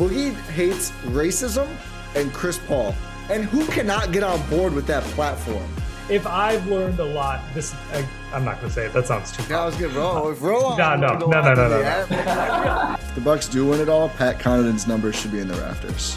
[0.00, 1.68] Boogie hates racism
[2.14, 2.94] and Chris Paul.
[3.28, 5.68] And who cannot get on board with that platform?
[6.08, 8.94] If I've learned a lot, this I, I'm not gonna say it.
[8.94, 9.42] That sounds too.
[9.42, 10.30] That was good, bro.
[10.30, 12.96] If Roll No, no, no, no, no, no, no.
[12.98, 16.16] If the Bucks do win it all, Pat Connaughton's numbers should be in the rafters.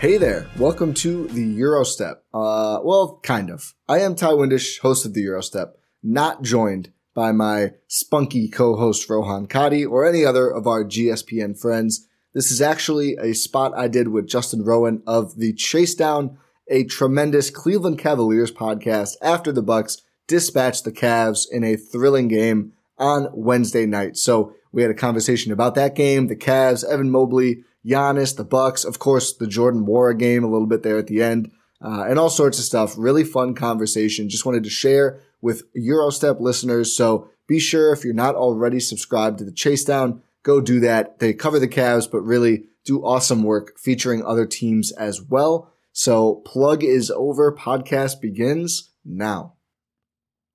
[0.00, 2.16] Hey there, welcome to the Eurostep.
[2.34, 3.72] Uh, well, kind of.
[3.88, 5.68] I am Ty Windish, host of the Eurostep,
[6.02, 12.06] not joined by my spunky co-host Rohan Kadi or any other of our GSPN friends.
[12.32, 16.84] This is actually a spot I did with Justin Rowan of the Chase Down, a
[16.84, 23.30] tremendous Cleveland Cavaliers podcast after the Bucks dispatched the Cavs in a thrilling game on
[23.32, 24.16] Wednesday night.
[24.16, 28.84] So we had a conversation about that game, the Cavs, Evan Mobley, Giannis, the Bucks,
[28.84, 31.50] of course, the Jordan Nwora game a little bit there at the end,
[31.82, 32.94] uh, and all sorts of stuff.
[32.96, 34.28] Really fun conversation.
[34.28, 36.96] Just wanted to share with Eurostep listeners.
[36.96, 41.18] So be sure if you're not already subscribed to the Chase Down, go do that.
[41.18, 45.72] They cover the Cavs, but really do awesome work featuring other teams as well.
[45.92, 47.54] So plug is over.
[47.54, 49.54] Podcast begins now.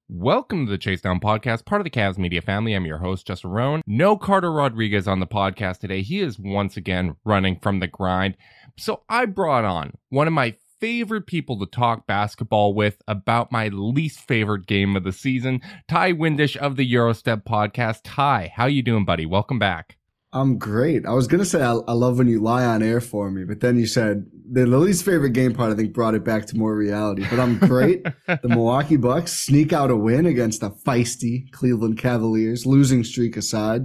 [0.09, 2.73] Welcome to the Chase Down Podcast, part of the Cavs Media family.
[2.73, 3.81] I'm your host, Justin Rowan.
[3.87, 6.01] No Carter Rodriguez on the podcast today.
[6.01, 8.35] He is once again running from the grind.
[8.77, 13.69] So I brought on one of my favorite people to talk basketball with about my
[13.69, 18.01] least favorite game of the season, Ty Windish of the Eurostep podcast.
[18.03, 19.25] Ty, how you doing, buddy?
[19.25, 19.95] Welcome back.
[20.33, 21.05] I'm great.
[21.05, 23.61] I was gonna say I, I love when you lie on air for me, but
[23.61, 25.71] then you said the least favorite game part.
[25.71, 27.25] I think brought it back to more reality.
[27.29, 28.03] But I'm great.
[28.27, 33.83] the Milwaukee Bucks sneak out a win against the feisty Cleveland Cavaliers, losing streak aside.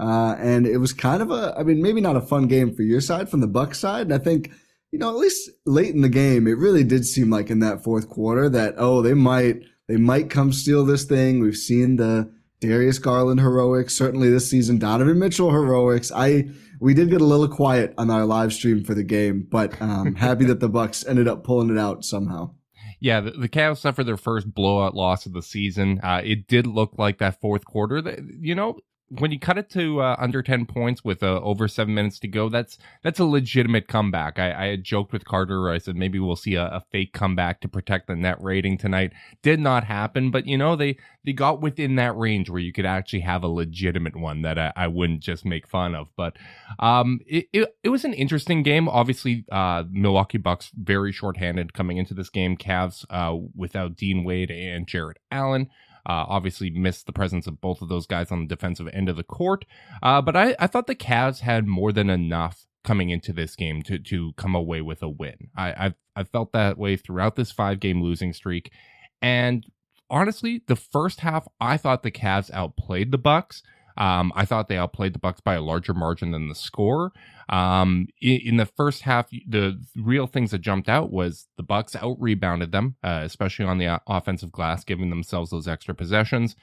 [0.00, 2.82] Uh, and it was kind of a, I mean, maybe not a fun game for
[2.82, 4.06] your side, from the Bucks side.
[4.06, 4.50] And I think,
[4.92, 7.82] you know, at least late in the game, it really did seem like in that
[7.82, 11.40] fourth quarter that, oh, they might, they might come steal this thing.
[11.40, 12.30] We've seen the
[12.60, 16.12] Darius Garland heroics, certainly this season, Donovan Mitchell heroics.
[16.14, 19.80] I, we did get a little quiet on our live stream for the game, but
[19.80, 22.54] um, happy that the Bucks ended up pulling it out somehow.
[23.00, 26.00] Yeah, the, the Cavs suffered their first blowout loss of the season.
[26.04, 28.00] Uh, it did look like that fourth quarter.
[28.00, 28.78] That you know,
[29.18, 32.28] when you cut it to uh, under 10 points with uh, over seven minutes to
[32.28, 34.38] go, that's that's a legitimate comeback.
[34.38, 35.70] I, I had joked with Carter.
[35.70, 39.12] I said maybe we'll see a, a, fake comeback to protect the net rating tonight.
[39.42, 42.86] Did not happen, but you know they they got within that range where you could
[42.86, 46.08] actually have a legitimate one that I, I wouldn't just make fun of.
[46.16, 46.36] But
[46.78, 48.88] um, it, it, it was an interesting game.
[48.88, 52.56] Obviously, uh, Milwaukee Bucks very shorthanded coming into this game.
[52.56, 55.68] Cavs uh, without Dean Wade and Jarrett Allen.
[56.04, 59.16] Uh, obviously, missed the presence of both of those guys on the defensive end of
[59.16, 59.64] the court.
[60.02, 63.82] Uh, but I, I thought the Cavs had more than enough coming into this game
[63.82, 65.50] to to come away with a win.
[65.56, 68.72] I I've, I've felt that way throughout this five game losing streak,
[69.20, 69.64] and
[70.10, 73.62] honestly, the first half I thought the Cavs outplayed the Bucks.
[73.96, 77.12] Um, I thought they outplayed the Bucks by a larger margin than the score.
[77.48, 81.94] Um, in, in, the first half, the real things that jumped out was the Bucks
[81.96, 86.56] out rebounded them, uh, especially on the offensive glass, giving themselves those extra possessions.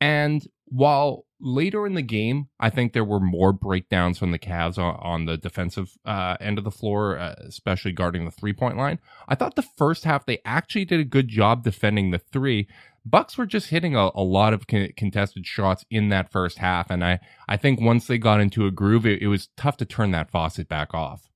[0.00, 4.78] And while later in the game, I think there were more breakdowns from the Cavs
[4.78, 8.76] on, on the defensive uh, end of the floor, uh, especially guarding the three point
[8.76, 8.98] line.
[9.28, 12.68] I thought the first half they actually did a good job defending the three.
[13.10, 16.90] Bucks were just hitting a, a lot of con- contested shots in that first half,
[16.90, 19.84] and I I think once they got into a groove, it, it was tough to
[19.84, 21.28] turn that faucet back off.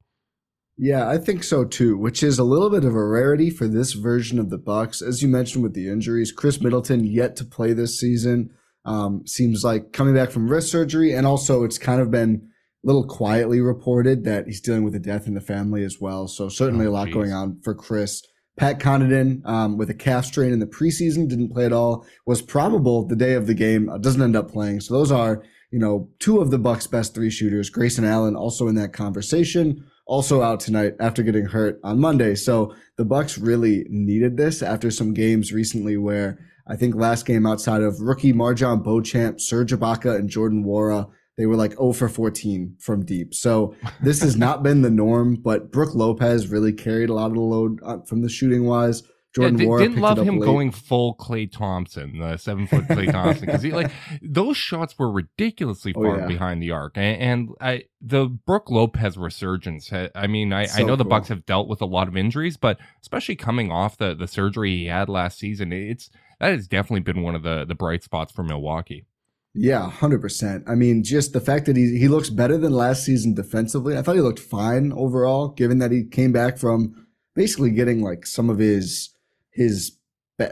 [0.78, 3.92] Yeah, I think so too, which is a little bit of a rarity for this
[3.92, 5.02] version of the Bucks.
[5.02, 8.50] As you mentioned with the injuries, Khris Middleton yet to play this season.
[8.84, 12.48] Um, seems like coming back from wrist surgery, and also it's kind of been
[12.82, 16.26] a little quietly reported that he's dealing with a death in the family as well.
[16.26, 17.14] So certainly oh, a lot geez.
[17.14, 18.22] going on for Khris.
[18.56, 22.06] Pat Connaughton um, with a calf strain in the preseason didn't play at all.
[22.26, 23.88] Was probable the day of the game.
[23.88, 24.81] Uh, doesn't end up playing.
[24.81, 27.70] So those are you know two of the Bucks' best three shooters.
[27.70, 29.84] Grayson Allen also in that conversation.
[30.04, 32.34] Also out tonight after getting hurt on Monday.
[32.34, 37.46] So the Bucks really needed this after some games recently where I think last game
[37.46, 41.08] outside of rookie MarJon Beauchamp, Serge Ibaka, and Jordan Nwora,
[41.43, 43.35] they were like 0 for 14 from deep.
[43.35, 47.35] So this has not been the norm, but Brook Lopez really carried a lot of
[47.35, 49.03] the load uh, from the shooting wise.
[49.35, 50.47] Jordan yeah, didn't love him late.
[50.47, 53.91] going full Klay Thompson, the seven foot Klay Thompson, because like
[54.23, 56.27] those shots were ridiculously oh, far oh, yeah.
[56.29, 59.91] behind the arc, and, and, I the Brook Lopez resurgence.
[60.15, 62.56] I mean, I, so I know the Bucks have dealt with a lot of injuries,
[62.56, 66.09] but especially coming off the the surgery he had last season, it's
[66.39, 69.06] that has definitely been one of the the bright spots for Milwaukee.
[69.54, 70.64] Yeah, hundred percent.
[70.66, 73.96] I mean, just the fact that he he looks better than last season defensively.
[73.96, 78.26] I thought he looked fine overall, given that he came back from basically getting like
[78.26, 79.10] some of his
[79.50, 79.99] his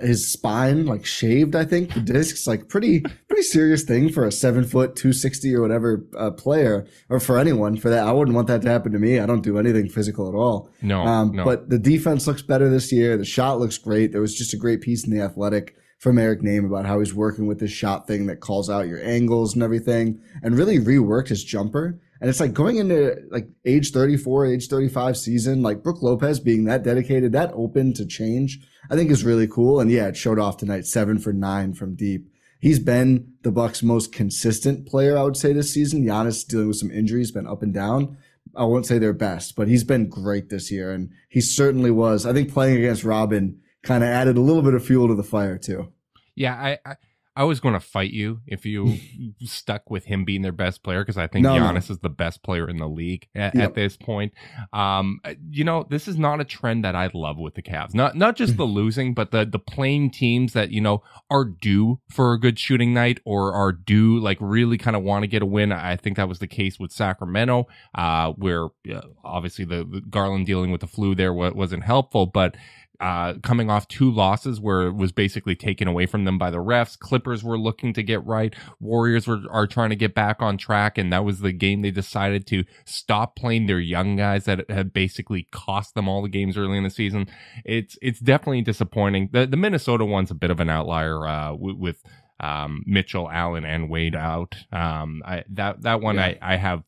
[0.02, 1.56] his spine like shaved.
[1.56, 5.54] I think the discs like pretty pretty serious thing for a seven foot two sixty
[5.54, 8.06] or whatever uh, player or for anyone for that.
[8.06, 9.18] I wouldn't want that to happen to me.
[9.18, 10.70] I don't do anything physical at all.
[10.82, 11.44] No, um, no.
[11.44, 13.16] But the defense looks better this year.
[13.16, 14.12] The shot looks great.
[14.12, 17.14] There was just a great piece in the Athletic from Eric Nehm about how he's
[17.14, 21.28] working with this shot thing that calls out your angles and everything, and really reworked
[21.28, 22.00] his jumper.
[22.20, 26.64] And it's like going into like age 34, age 35 season, like Brook Lopez being
[26.64, 28.60] that dedicated, that open to change,
[28.90, 29.78] I think is really cool.
[29.78, 32.30] And yeah, it showed off tonight, seven for nine from deep.
[32.58, 36.04] He's been the Bucks' most consistent player, I would say, this season.
[36.04, 38.16] Giannis dealing with some injuries, been up and down.
[38.56, 40.92] I won't say their best, but he's been great this year.
[40.92, 42.24] And he certainly was.
[42.24, 45.22] I think playing against Robin kind of added a little bit of fuel to the
[45.22, 45.92] fire too.
[46.34, 46.96] Yeah, I, I
[47.36, 48.98] I was going to fight you if you
[49.44, 51.94] stuck with him being their best player because I think no, Giannis no.
[51.94, 53.70] is the best player in the league at, yep.
[53.70, 54.32] at, this point.
[54.72, 57.94] Um, you know, this is not a trend that I love with the Cavs.
[57.94, 62.00] Not not just the losing, but the the playing teams that you know are due
[62.10, 65.40] for a good shooting night or are due like really kind of want to get
[65.40, 65.72] a win.
[65.72, 70.46] I think that was the case with Sacramento, uh, where uh, obviously the, the, Garland
[70.46, 72.56] dealing with the flu there wasn't helpful, but
[73.00, 76.58] uh, coming off two losses where it was basically taken away from them by the
[76.58, 76.98] refs.
[76.98, 78.54] Clippers were looking to get right.
[78.78, 81.90] Warriors were are trying to get back on track, and that was the game they
[81.90, 86.58] decided to stop playing their young guys that had basically cost them all the games
[86.58, 87.26] early in the season.
[87.64, 89.30] It's it's definitely disappointing.
[89.32, 92.02] The the Minnesota one's a bit of an outlier uh, with, with
[92.40, 94.56] um, Mitchell, Allen, and Wade out.
[94.72, 96.24] Um, I, that that one yeah.
[96.24, 96.82] I, I have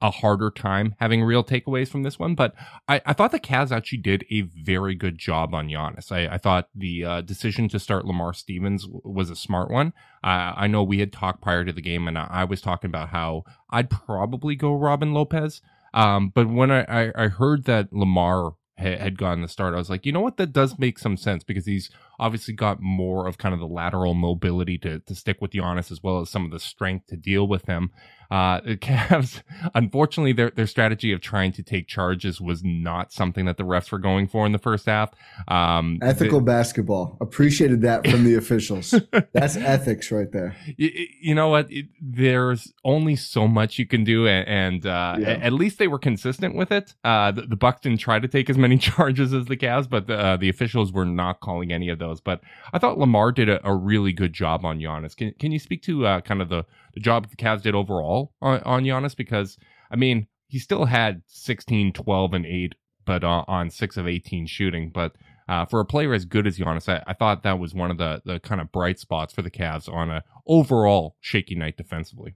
[0.00, 2.54] a harder time having real takeaways from this one, but
[2.88, 6.10] I, I thought the Cavs actually did a very good job on Giannis.
[6.10, 9.92] I, I thought the uh, decision to start Lamar Stevens w- was a smart one.
[10.24, 12.88] Uh, I know we had talked prior to the game, and I, I, was talking
[12.88, 15.60] about how I'd probably go Robin Lopez.
[15.94, 20.04] Um, but when I, I, heard that Lamar had, gotten the start, I was like,
[20.04, 23.54] you know what, that does make some sense because he's obviously got more of kind
[23.54, 26.60] of the lateral mobility to, to stick with Giannis as well as some of the
[26.60, 27.90] strength to deal with him.
[28.30, 29.42] Uh, the Cavs,
[29.74, 33.90] unfortunately, their their strategy of trying to take charges was not something that the refs
[33.90, 35.10] were going for in the first half.
[35.48, 38.94] Um, Ethical the, basketball appreciated that from the officials.
[39.32, 40.56] That's ethics right there.
[40.76, 41.70] You, you know what?
[41.70, 45.28] It, there's only so much you can do, and, and uh, yeah.
[45.28, 46.94] at least they were consistent with it.
[47.04, 50.06] Uh, the, the Bucks didn't try to take as many charges as the Cavs, but
[50.06, 52.20] the, uh, the officials were not calling any of those.
[52.20, 52.42] But
[52.72, 55.16] I thought Lamar did a, a really good job on Giannis.
[55.16, 56.64] Can can you speak to uh, kind of the
[56.94, 59.56] the job the Cavs did overall on, on Giannis because
[59.90, 64.46] I mean he still had 16, 12, and 8, but uh, on 6 of 18
[64.46, 64.90] shooting.
[64.92, 65.12] But
[65.48, 67.98] uh, for a player as good as Giannis, I, I, thought that was one of
[67.98, 72.34] the, the kind of bright spots for the Cavs on a overall shaky night defensively.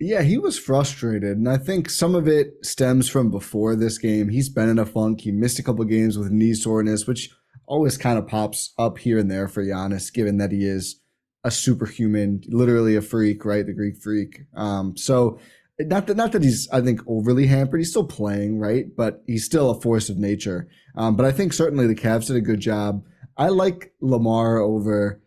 [0.00, 4.28] Yeah, he was frustrated, and I think some of it stems from before this game.
[4.28, 5.20] He's been in a funk.
[5.20, 7.30] He missed a couple games with knee soreness, which
[7.66, 11.00] always kind of pops up here and there for Giannis, given that he is
[11.44, 13.66] a superhuman, literally a freak, right?
[13.66, 14.40] The Greek freak.
[14.56, 15.38] Um, so
[15.78, 17.80] not that not that he's I think overly hampered.
[17.80, 18.86] He's still playing, right?
[18.96, 20.68] But he's still a force of nature.
[20.96, 23.04] Um, but I think certainly the Cavs did a good job.
[23.36, 25.20] I like Lamar over.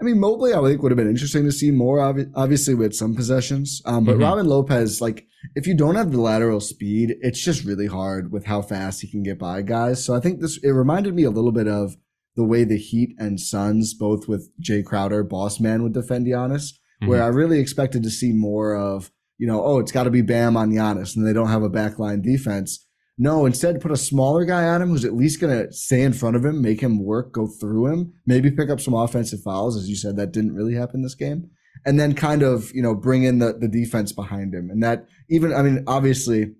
[0.00, 2.00] I mean, Mobley, I think would have been interesting to see more.
[2.34, 4.22] Obviously, with some possessions, um, but mm-hmm.
[4.22, 8.46] Robin Lopez, like, if you don't have the lateral speed, it's just really hard with
[8.46, 10.04] how fast he can get by guys.
[10.04, 11.96] So I think this it reminded me a little bit of
[12.36, 16.72] the way the Heat and Suns, both with Jae Crowder, boss man, would defend Giannis,
[16.72, 17.08] mm-hmm.
[17.08, 20.22] where I really expected to see more of, you know, oh, it's got to be
[20.22, 22.86] Bam on Giannis, and they don't have a backline defense.
[23.16, 26.12] No, instead put a smaller guy on him who's at least going to stay in
[26.12, 29.76] front of him, make him work, go through him, maybe pick up some offensive fouls.
[29.76, 31.50] As you said, that didn't really happen this game.
[31.86, 34.68] And then kind of, you know, bring in the, the defense behind him.
[34.68, 36.54] And that even, I mean, obviously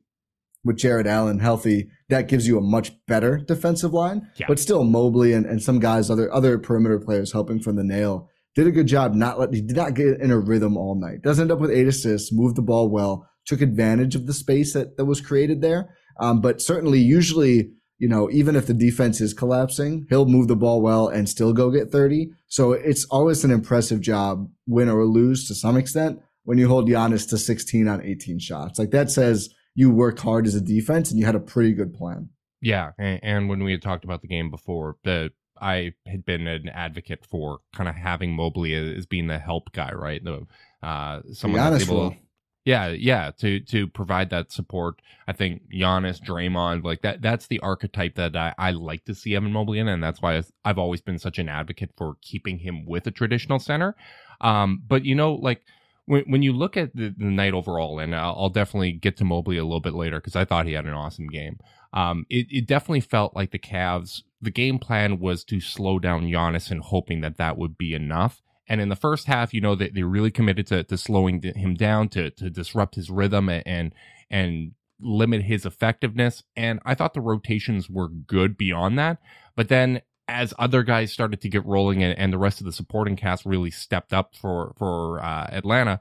[0.64, 4.28] with Jarrett Allen healthy, that gives you a much better defensive line.
[4.36, 4.46] Yeah.
[4.48, 8.30] But still, Mobley and, and some guys, other other perimeter players helping from the nail,
[8.54, 9.14] did a good job.
[9.14, 11.22] Not let he did not get in a rhythm all night.
[11.22, 14.72] Does end up with eight assists, moved the ball well, took advantage of the space
[14.72, 15.94] that, that was created there.
[16.20, 20.56] Um, but certainly, usually, you know, even if the defense is collapsing, he'll move the
[20.56, 22.30] ball well and still go get 30.
[22.46, 26.88] So it's always an impressive job, win or lose to some extent, when you hold
[26.88, 28.78] Giannis to 16 on 18 shots.
[28.78, 31.94] Like that says you worked hard as a defense and you had a pretty good
[31.94, 32.30] plan.
[32.60, 36.46] Yeah, and, and when we had talked about the game before, the I had been
[36.46, 40.22] an advocate for kind of having Mobley as being the help guy, right?
[40.22, 40.46] The
[40.82, 42.16] uh, someone that's able,
[42.64, 45.00] yeah, yeah, to to provide that support.
[45.28, 47.20] I think Giannis, Draymond, like that.
[47.20, 50.42] That's the archetype that I, I like to see Evan Mobley in, and that's why
[50.64, 53.94] I've always been such an advocate for keeping him with a traditional center.
[54.40, 55.62] Um, but you know, like
[56.06, 59.24] when when you look at the, the night overall, and I'll, I'll, definitely get to
[59.24, 61.58] Mobley a little bit later because I thought he had an awesome game.
[61.92, 64.22] Um, it, it definitely felt like the Cavs.
[64.40, 68.42] The game plan was to slow down Giannis and hoping that that would be enough.
[68.66, 71.74] And in the first half, you know, they, they really committed to, to slowing him
[71.74, 73.94] down to to disrupt his rhythm and
[74.30, 76.42] and limit his effectiveness.
[76.56, 79.18] And I thought the rotations were good beyond that.
[79.56, 82.72] But then as other guys started to get rolling and, and, the rest of the
[82.72, 86.00] supporting cast really stepped up for for uh, Atlanta,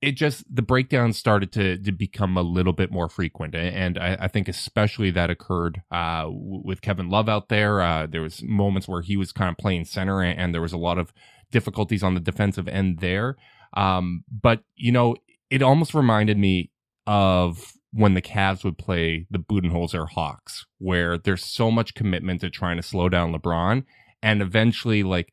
[0.00, 4.16] it just the breakdowns started to to become a little bit more frequent, and I,
[4.20, 7.80] I think especially that occurred uh, with Kevin Love out there.
[7.80, 10.72] Uh, there was moments where he was kind of playing center, and, and, there was
[10.72, 11.12] a lot of
[11.50, 13.36] difficulties on the defensive end there.
[13.74, 15.16] Um, but you know,
[15.50, 16.70] it almost reminded me
[17.06, 22.50] of when the Cavs would play the Budenholzer Hawks, where there's so much commitment to
[22.50, 23.84] trying to slow down LeBron,
[24.22, 25.32] and eventually, like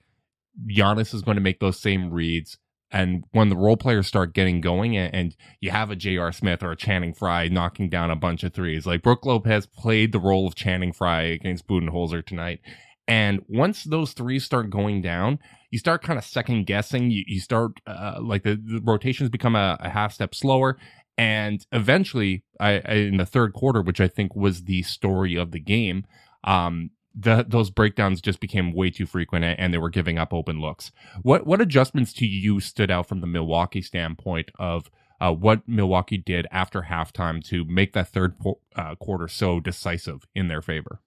[0.68, 2.58] Giannis is going to make those same reads.
[2.90, 6.32] And when the role players start getting going, and, and you have a J.R.
[6.32, 10.12] Smith or a Channing Frye knocking down a bunch of threes, like Brook Lopez played
[10.12, 12.60] the role of Channing Frye against Budenholzer tonight.
[13.08, 15.40] And once those threes start going down,
[15.72, 17.12] you start kind of second guessing.
[17.12, 20.78] You, you start uh, like the, the, rotations become a, a half step slower,
[21.18, 25.52] and eventually, I, I, in the third quarter, which I think was the story of
[25.52, 26.06] the game,
[26.44, 30.60] um, the, those breakdowns just became way too frequent and they were giving up open
[30.60, 30.92] looks.
[31.22, 34.90] What what adjustments to you stood out from the Milwaukee standpoint of
[35.22, 38.36] uh, what Milwaukee did after halftime to make that third
[38.76, 41.02] uh, quarter so decisive in their favor?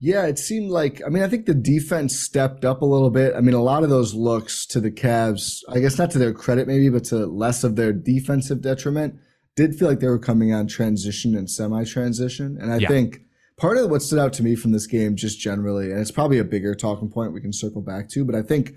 [0.00, 3.34] Yeah, it seemed like, I mean, I think the defense stepped up a little bit.
[3.34, 6.34] I mean, a lot of those looks to the Cavs, I guess not to their
[6.34, 9.18] credit maybe, but to less of their defensive detriment
[9.56, 12.58] did feel like they were coming on transition and semi transition.
[12.60, 12.88] And I yeah.
[12.88, 13.20] think
[13.56, 16.38] part of what stood out to me from this game, just generally, and it's probably
[16.38, 18.72] a bigger talking point we can circle back to, but I think,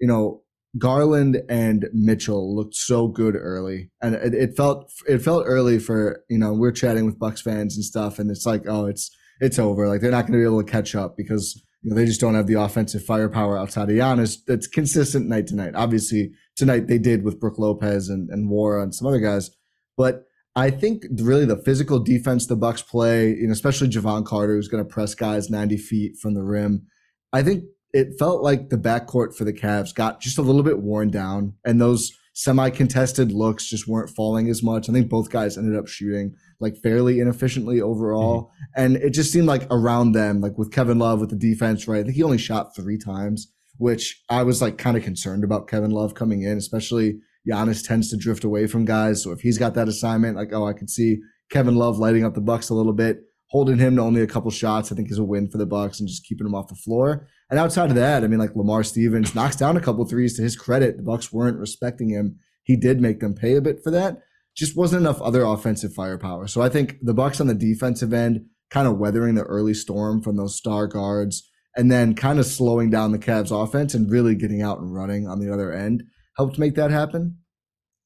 [0.00, 0.44] you know,
[0.78, 6.24] Garland and Mitchell looked so good early, and it, it, felt it felt early for
[6.28, 9.58] you know we're chatting with Bucks fans and stuff, and it's like oh it's it's
[9.58, 12.06] over, like they're not going to be able to catch up because you know they
[12.06, 15.76] just don't have the offensive firepower outside of Giannis that's consistent night to night.
[15.76, 19.50] Obviously tonight they did with Brook Lopez and and Nwora and some other guys,
[19.96, 20.24] but
[20.56, 24.84] I think really the physical defense the Bucks play, know, especially Jevon Carter, who's going
[24.84, 26.86] to press guys 90 feet from the rim.
[27.32, 30.80] I think it felt like the backcourt for the Cavs got just a little bit
[30.80, 34.88] worn down, and those semi-contested looks just weren't falling as much.
[34.88, 38.82] I think both guys ended up shooting like fairly inefficiently overall, mm-hmm.
[38.82, 42.00] and it just seemed like around them, like with Kevin Love with the defense, right?
[42.00, 45.68] I think he only shot three times, which I was like kind of concerned about
[45.68, 49.22] Kevin Love coming in, especially Giannis tends to drift away from guys.
[49.22, 51.18] So if he's got that assignment, like, oh, I could see
[51.50, 54.50] Kevin Love lighting up the Bucks a little bit, holding him to only a couple
[54.50, 56.74] shots, I think is a win for the Bucks and just keeping him off the
[56.74, 57.26] floor.
[57.50, 60.42] And outside of that, I mean, like Lamar Stevens knocks down a couple threes to
[60.42, 60.96] his credit.
[60.96, 62.38] The Bucks weren't respecting him.
[62.62, 64.22] He did make them pay a bit for that.
[64.56, 66.46] Just wasn't enough other offensive firepower.
[66.46, 70.22] So I think the Bucks on the defensive end, kind of weathering the early storm
[70.22, 74.34] from those star guards, and then kind of slowing down the Cavs offense and really
[74.34, 76.04] getting out and running on the other end
[76.36, 77.38] helped make that happen.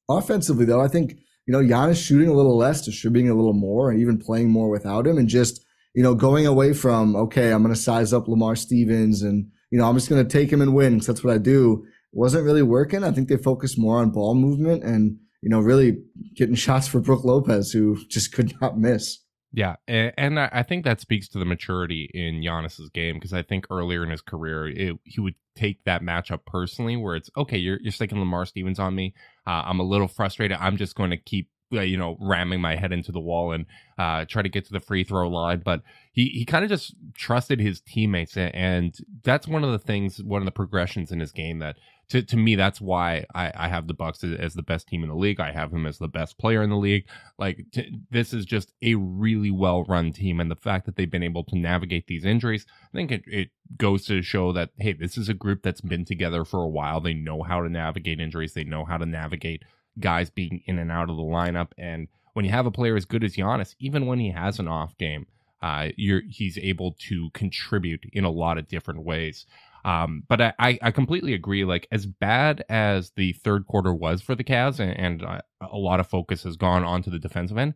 [0.08, 1.12] Offensively, though, I think,
[1.46, 4.68] you know, Giannis shooting a little less, distributing a little more, and even playing more
[4.68, 8.28] without him, and just, you know, going away from, okay, I'm going to size up
[8.28, 11.24] Lamar Stevens and, you know, I'm just going to take him and win because that's
[11.24, 11.84] what I do.
[12.12, 13.04] Wasn't really working.
[13.04, 15.98] I think they focused more on ball movement and, you know, really
[16.36, 19.18] getting shots for Brook Lopez, who just could not miss.
[19.52, 23.66] Yeah, and, I think that speaks to the maturity in Giannis's game because I think
[23.70, 27.80] earlier in his career it, he would take that matchup personally, where it's okay, you're
[27.80, 29.14] you're sticking Lamar Stevens on me.
[29.46, 30.58] Uh, I'm a little frustrated.
[30.60, 33.66] I'm just going to keep uh, you know, ramming my head into the wall and
[33.98, 35.60] uh, try to get to the free throw line.
[35.64, 38.36] But he, he kind of just trusted his teammates.
[38.36, 41.76] And that's one of the things, one of the progressions in his game that
[42.10, 45.02] to, to me, that's why I, I have the Bucks as, as, the best team
[45.02, 45.40] in the league.
[45.40, 47.06] I have him as the best player in the league.
[47.38, 47.66] Like
[48.10, 51.44] this is just a really well run team, and the fact that they've been able
[51.44, 55.28] to navigate these injuries, I think it, it goes to show that hey, this is
[55.28, 57.00] a group that's been together for a while.
[57.00, 58.54] They know how to navigate injuries.
[58.54, 59.64] They know how to navigate
[60.00, 61.72] guys being in and out of the lineup.
[61.76, 64.68] And when you have a player as good as Giannis, even when he has an
[64.68, 65.26] off game,
[65.60, 69.44] uh, he's able to contribute in a lot of different ways.
[69.84, 71.64] Um, but I, I completely agree.
[71.64, 75.76] Like as bad as the third quarter was for the Cavs, and, and uh, a
[75.76, 77.74] lot of focus has gone onto the defensive end.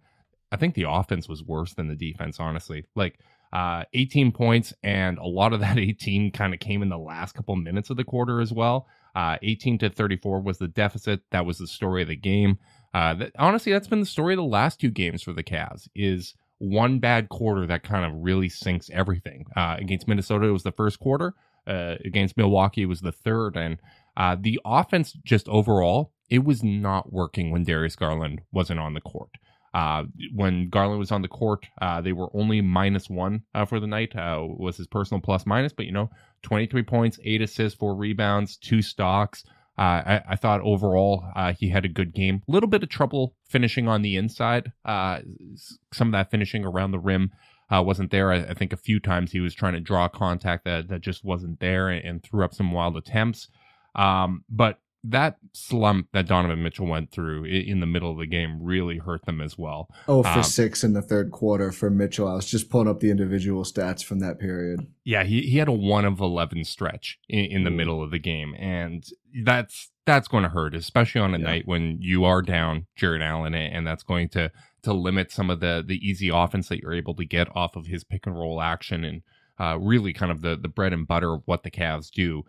[0.50, 2.38] I think the offense was worse than the defense.
[2.38, 3.18] Honestly, like
[3.52, 7.34] uh, 18 points, and a lot of that 18 kind of came in the last
[7.34, 8.86] couple minutes of the quarter as well.
[9.14, 11.20] Uh, 18 to 34 was the deficit.
[11.30, 12.58] That was the story of the game.
[12.94, 15.88] Uh, that, honestly, that's been the story of the last two games for the Cavs.
[15.94, 19.44] Is one bad quarter that kind of really sinks everything.
[19.56, 21.34] Uh, against Minnesota, it was the first quarter.
[21.66, 23.78] Uh, against Milwaukee was the third, and
[24.16, 29.00] uh, the offense just overall it was not working when Darius Garland wasn't on the
[29.00, 29.30] court.
[29.74, 30.04] Uh,
[30.34, 33.86] when Garland was on the court, uh, they were only minus one uh, for the
[33.86, 34.14] night.
[34.16, 36.10] Uh, was his personal plus minus, but you know,
[36.42, 39.44] 23 points, eight assists, four rebounds, two stocks.
[39.78, 41.24] Uh, I, I, thought overall
[41.58, 42.42] he had a good game.
[42.46, 44.70] A little bit of trouble finishing on the inside.
[44.86, 47.30] some of that finishing around the rim
[47.72, 48.30] uh, wasn't there.
[48.30, 51.24] I, I, think a few times he was trying to draw contact that, that just
[51.24, 53.48] wasn't there and, and threw up some wild attempts.
[53.94, 58.62] Um, but that slump that Donovan Mitchell went through in the middle of the game
[58.62, 59.88] really hurt them as well.
[60.06, 62.28] Oh, for um, six in the third quarter for Mitchell.
[62.28, 64.86] I was just pulling up the individual stats from that period.
[65.04, 68.20] Yeah, he, he had a one of 11 stretch in, in the middle of the
[68.20, 68.54] game.
[68.58, 69.04] And
[69.42, 71.44] that's, that's going to hurt, especially on a yeah.
[71.44, 74.52] night when you are down Jarrett Allen and that's going to
[74.82, 77.86] to limit some of the the easy offense that you're able to get off of
[77.86, 79.22] his pick and roll action and
[79.60, 82.44] uh, really kind of the the bread and butter of what the Cavs do.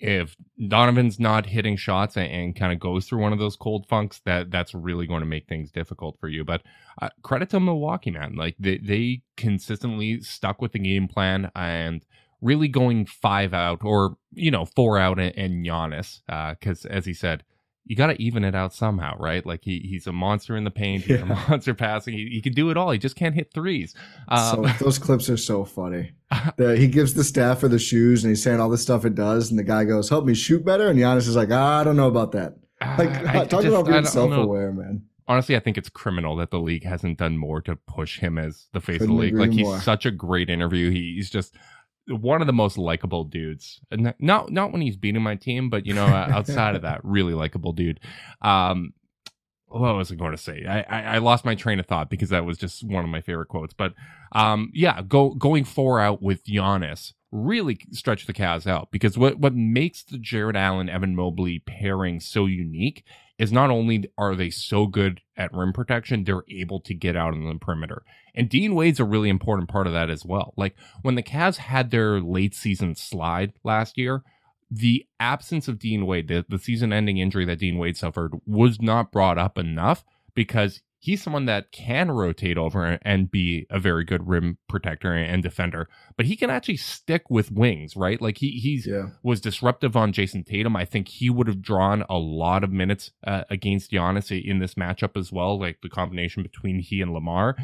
[0.00, 0.36] If
[0.68, 4.20] Donovan's not hitting shots and, and kind of goes through one of those cold funks,
[4.24, 6.44] that that's really going to make things difficult for you.
[6.44, 6.62] But
[7.02, 8.36] uh, credit to Milwaukee, man.
[8.36, 12.04] Like they they consistently stuck with the game plan and
[12.40, 17.04] really going five out or you know four out and, and Giannis because uh, as
[17.04, 17.42] he said
[17.88, 19.44] you got to even it out somehow, right?
[19.44, 21.22] Like he he's a monster in the paint, he's yeah.
[21.22, 22.14] a monster passing.
[22.14, 22.90] He, he, can do it all.
[22.90, 23.94] He just can't hit threes.
[24.28, 26.12] Um, so those clips are so funny.
[26.58, 29.14] the, he gives the staff for the shoes, and he's saying all the stuff it
[29.14, 31.84] does, and the guy goes, "Help me shoot better," and Giannis is like, ah, "I
[31.84, 35.02] don't know about that." Like I, talk just, about being self-aware, man.
[35.26, 38.66] Honestly, I think it's criminal that the league hasn't done more to push him as
[38.72, 39.34] the face Couldn't of the league.
[39.34, 39.80] Like he's more.
[39.80, 40.90] such a great interview.
[40.90, 41.54] He's just
[42.08, 43.80] one of the most likable dudes.
[43.90, 47.72] Not not when he's beating my team, but you know, outside of that, really likable
[47.72, 48.00] dude.
[48.42, 48.92] Um,
[49.66, 50.64] what was I going to say?
[50.66, 53.20] I, I, I lost my train of thought because that was just one of my
[53.20, 53.74] favorite quotes.
[53.74, 53.94] But
[54.32, 59.38] um, yeah, go going four out with Giannis really stretch the Cavs out because what
[59.38, 63.04] what makes the Jarrett Allen Evan Mobley pairing so unique
[63.38, 67.34] is not only are they so good at rim protection, they're able to get out
[67.34, 68.02] on the perimeter.
[68.34, 70.54] And Dean Wade's a really important part of that as well.
[70.56, 74.22] Like when the Cavs had their late season slide last year,
[74.70, 78.82] the absence of Dean Wade, the, the season ending injury that Dean Wade suffered, was
[78.82, 84.04] not brought up enough because he's someone that can rotate over and be a very
[84.04, 88.20] good rim protector and defender, but he can actually stick with wings, right?
[88.20, 89.08] Like he he's yeah.
[89.22, 90.76] was disruptive on Jayson Tatum.
[90.76, 94.74] I think he would have drawn a lot of minutes uh, against Giannis in this
[94.74, 97.56] matchup as well, like the combination between he and Lamar.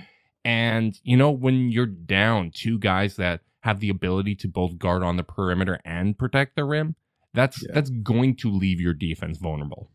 [0.44, 5.02] And you know, when you're down two guys that have the ability to both guard
[5.02, 6.94] on the perimeter and protect the rim,
[7.32, 7.74] that's yeah.
[7.74, 9.90] that's going to leave your defense vulnerable.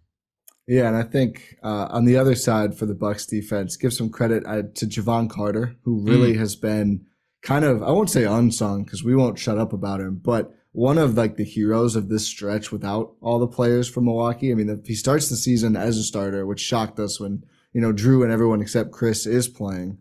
[0.70, 4.12] Yeah, and I think uh, on the other side for the Bucks defense, give some
[4.12, 6.38] credit uh, to Jevon Carter, who really mm.
[6.38, 7.08] has been
[7.42, 11.00] kind of I won't say unsung because we won't shut up about him, but one
[11.00, 14.52] of like the heroes of this stretch without all the players from Milwaukee.
[14.52, 17.42] I mean, the, he starts the season as a starter, which shocked us when
[17.74, 19.98] you know Drew and everyone except Khris is playing,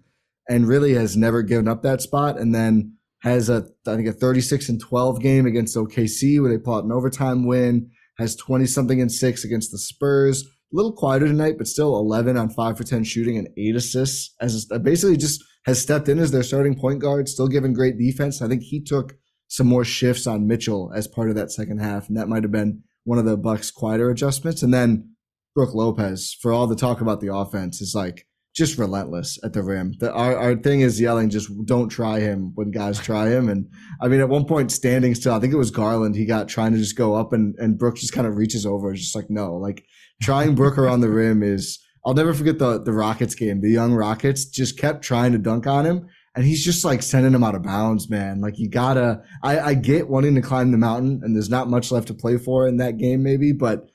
[0.51, 4.13] and really has never given up that spot, and then has a I think a
[4.13, 7.91] 36 and 12 game against OKC where they pull out an overtime win.
[8.19, 12.37] Has 20 something and six against the Spurs a little quieter tonight, but still 11
[12.37, 14.35] on 5 for 10 shooting and 8 assists.
[14.41, 18.43] As basically just has stepped in as their starting point guard, still giving great defense.
[18.43, 19.15] I think he took
[19.49, 22.53] some more shifts on Mitchell as part of that second half, and that might have
[22.53, 24.63] been one of the Bucks' quieter adjustments.
[24.63, 25.15] And then
[25.55, 29.63] Brook Lopez, for all the talk about the offense, is like just relentless at the
[29.63, 29.95] rim.
[29.99, 33.49] The, our, our thing is yelling, just don't try him when guys try him.
[33.49, 33.69] And
[34.03, 36.73] I mean, at one point, standing still, I think it was Garland, he got trying
[36.73, 39.55] to just go up and, and Brooks just kind of reaches over, just like, no,
[39.55, 39.85] like
[40.23, 43.61] trying Brooker on the rim is I'll never forget the the Rockets game.
[43.61, 47.35] The young Rockets just kept trying to dunk on him, and he's just like sending
[47.35, 48.41] him out of bounds, man.
[48.41, 49.23] Like you gotta.
[49.43, 52.39] I, I get wanting to climb the mountain, and there's not much left to play
[52.39, 53.89] for in that game, maybe, but.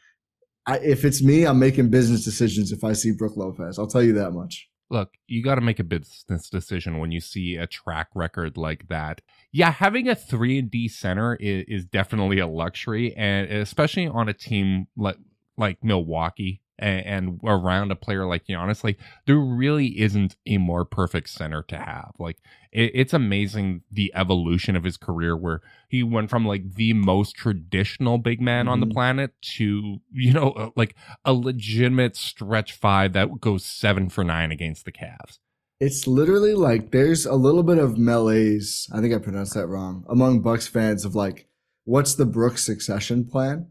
[0.66, 3.78] I, if it's me, I'm making business decisions if I see Brook Lopez.
[3.78, 7.20] I'll tell you that much look, you got to make a business decision when you
[7.20, 9.22] see a track record like that.
[9.52, 14.30] Yeah, having a 3 and D center is, is definitely a luxury and especially on
[14.30, 15.18] a team like
[15.58, 20.86] like Milwaukee and, and around a player like Giannis, like there really isn't a more
[20.86, 22.12] perfect center to have.
[22.20, 22.38] Like
[22.72, 27.36] it, it's amazing the evolution of his career where he went from like the most
[27.36, 28.74] traditional big man mm-hmm.
[28.74, 28.94] on the mm-hmm.
[28.94, 34.52] planet to you know uh, like a legitimate stretch five that goes seven for nine
[34.52, 35.40] against the Cavs.
[35.80, 38.88] It's literally like there's a little bit of malaise.
[38.94, 41.48] I think I pronounced that wrong among Bucks fans of like,
[41.84, 43.68] what's the Brooks succession plan?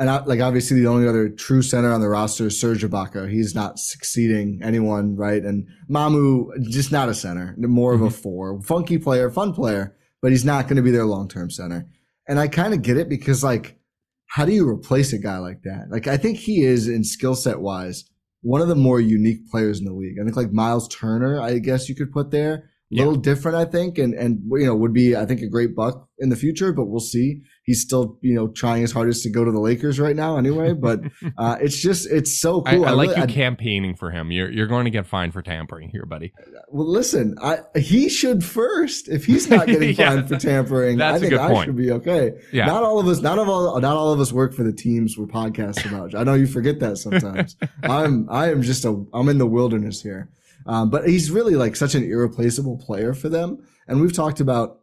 [0.00, 3.30] And I, like obviously the only other true center on the roster is Serge Ibaka.
[3.30, 5.42] He's not succeeding anyone, right?
[5.42, 8.14] And Mamu just not a center, more of a mm-hmm.
[8.14, 11.86] four, funky player, fun player, but he's not going to be their long term center.
[12.26, 13.78] And I kind of get it because like,
[14.26, 15.88] how do you replace a guy like that?
[15.90, 18.04] Like I think he is in skill set wise
[18.42, 20.16] one of the more unique players in the league.
[20.18, 23.64] I think like Myles Turner, I guess you could put there a little different, I
[23.64, 26.72] think, and and you know would be I think a great buck in the future,
[26.72, 27.42] but we'll see.
[27.62, 30.72] He's still you know trying his hardest to go to the Lakers right now, anyway.
[30.72, 31.00] But
[31.38, 32.84] uh, it's just it's so cool.
[32.84, 34.32] I, I like really, you I, campaigning for him.
[34.32, 36.32] You're you're going to get fined for tampering here, buddy.
[36.68, 39.08] Well, listen, I he should first.
[39.08, 41.66] If he's not getting yeah, fined for tampering, I think I point.
[41.66, 42.32] should be okay.
[42.52, 42.66] Yeah.
[42.66, 45.16] Not all of us, not of all, not all of us work for the teams
[45.16, 46.16] we're podcasting about.
[46.16, 47.56] I know you forget that sometimes.
[47.84, 50.28] I'm I am just a I'm in the wilderness here.
[50.66, 53.58] Um, but he's really like such an irreplaceable player for them.
[53.88, 54.80] And we've talked about,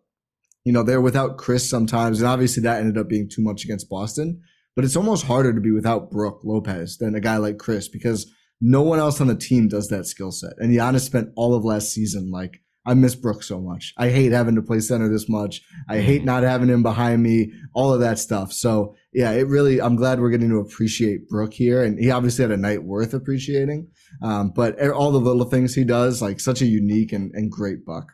[0.65, 2.19] you know, they're without Khris sometimes.
[2.19, 4.41] And obviously that ended up being too much against Boston.
[4.75, 8.31] But it's almost harder to be without Brook Lopez than a guy like Khris because
[8.61, 10.53] no one else on the team does that skill set.
[10.57, 13.93] And Giannis spent all of last season like, I miss Brook so much.
[13.97, 15.61] I hate having to play center this much.
[15.89, 18.53] I hate not having him behind me, all of that stuff.
[18.53, 21.81] So yeah, it really, I'm glad we're getting to appreciate Brook here.
[21.81, 23.87] And he obviously had a night worth appreciating.
[24.21, 27.83] Um, but all the little things he does, like such a unique and, and great
[27.83, 28.13] buck.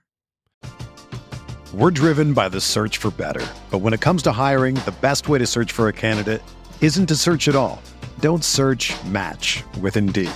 [1.73, 3.45] We're driven by the search for better.
[3.69, 6.41] But when it comes to hiring, the best way to search for a candidate
[6.79, 7.81] isn't to search at all.
[8.21, 10.31] Don't search match with Indeed.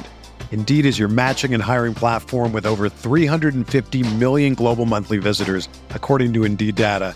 [0.51, 6.33] Indeed is your matching and hiring platform with over 350 million global monthly visitors, according
[6.33, 7.15] to Indeed data,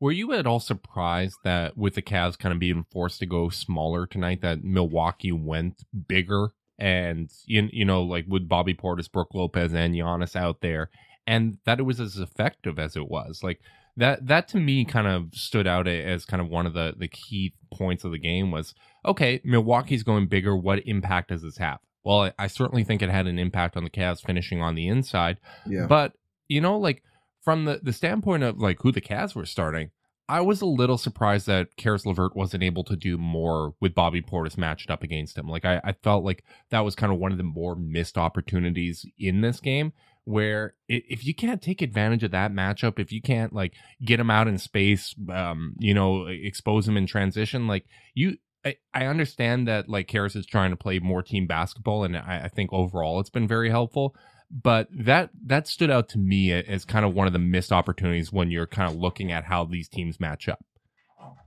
[0.00, 3.50] Were you at all surprised that with the Cavs kind of being forced to go
[3.50, 6.50] smaller tonight, that Milwaukee went bigger?
[6.78, 10.88] And you, you know, like with Bobby Portis, Brook Lopez, and Giannis out there,
[11.26, 13.42] and that it was as effective as it was.
[13.42, 13.60] Like
[13.98, 17.08] that, that to me kind of stood out as kind of one of the the
[17.08, 19.42] key points of the game was okay.
[19.44, 20.56] Milwaukee's going bigger.
[20.56, 21.80] What impact does this have?
[22.02, 24.88] Well, I, I certainly think it had an impact on the Cavs finishing on the
[24.88, 25.38] inside.
[25.66, 25.84] Yeah.
[25.86, 26.14] But
[26.48, 27.02] you know, like
[27.42, 29.90] from the, the standpoint of like who the Cavs were starting,
[30.28, 34.22] I was a little surprised that Caris LeVert wasn't able to do more with Bobby
[34.22, 35.48] Portis matched up against him.
[35.48, 39.04] Like I, I felt like that was kind of one of the more missed opportunities
[39.18, 39.92] in this game
[40.24, 43.74] where if you can't take advantage of that matchup, if you can't like
[44.04, 48.76] get him out in space, um, you know, expose him in transition, like you, I,
[48.94, 52.48] I understand that like Caris is trying to play more team basketball, and I, I
[52.48, 54.14] think overall it's been very helpful
[54.50, 58.32] but that that stood out to me as kind of one of the missed opportunities
[58.32, 60.64] when you're kind of looking at how these teams match up.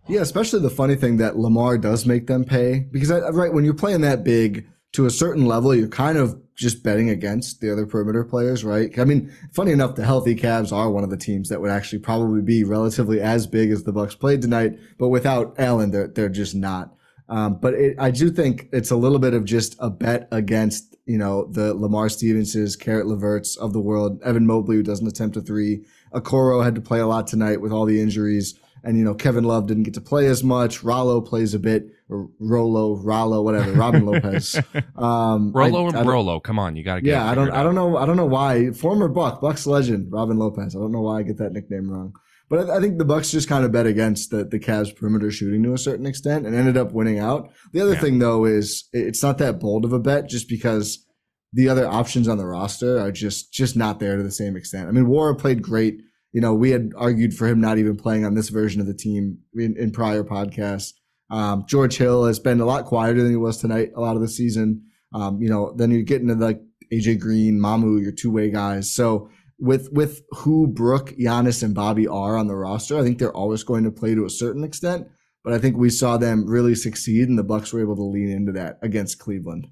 [0.08, 3.74] Yeah, especially the funny thing that Lamar does make them pay because right when you're
[3.74, 7.86] playing that big to a certain level, you're kind of just betting against the other
[7.86, 8.98] perimeter players, right?
[9.00, 12.00] I mean, funny enough, the healthy Cavs are one of the teams that would actually
[12.00, 16.30] probably be relatively as big as the Bucks played tonight, but without Allen, they're they're
[16.30, 16.94] just not.
[17.30, 20.96] Um, but it, I do think it's a little bit of just a bet against,
[21.06, 25.38] you know, the Lamar Stevenses, Caris LeVerts of the world, Evan Mobley, who doesn't attempt
[25.38, 25.86] a three.
[26.14, 28.60] Okoro had to play a lot tonight with all the injuries.
[28.86, 30.84] And, you know, Kevin Love didn't get to play as much.
[30.84, 34.60] Rollo plays a bit, or Rolo, Rollo, whatever, Robin Lopez.
[34.96, 37.64] Um, Rolo I, and Rolo, come on, you got to get Yeah, I don't, I
[37.64, 38.72] don't know, I don't know why.
[38.72, 40.76] Former Buck, Bucks legend, Robin Lopez.
[40.76, 42.14] I don't know why I get that nickname wrong.
[42.54, 45.32] But I, I think the Bucks just kind of bet against the the Cavs perimeter
[45.32, 47.52] shooting to a certain extent and ended up winning out.
[47.72, 48.00] The other yeah.
[48.00, 51.04] thing though is it's not that bold of a bet just because
[51.52, 54.88] the other options on the roster are just just not there to the same extent.
[54.88, 56.02] I mean, Nwora played great.
[56.32, 58.94] You know, we had argued for him not even playing on this version of the
[58.94, 60.94] team in, in prior podcasts.
[61.32, 64.22] Um, George Hill has been a lot quieter than he was tonight a lot of
[64.22, 64.84] the season.
[65.12, 66.62] Um, you know, then you get into like
[66.94, 68.92] AJ Green, Mamu, your two way guys.
[68.92, 69.32] So
[69.64, 73.64] with with who Brook, Giannis, and Bobby are on the roster, I think they're always
[73.64, 75.08] going to play to a certain extent.
[75.42, 78.30] But I think we saw them really succeed, and the Bucks were able to lean
[78.30, 79.68] into that against Cleveland.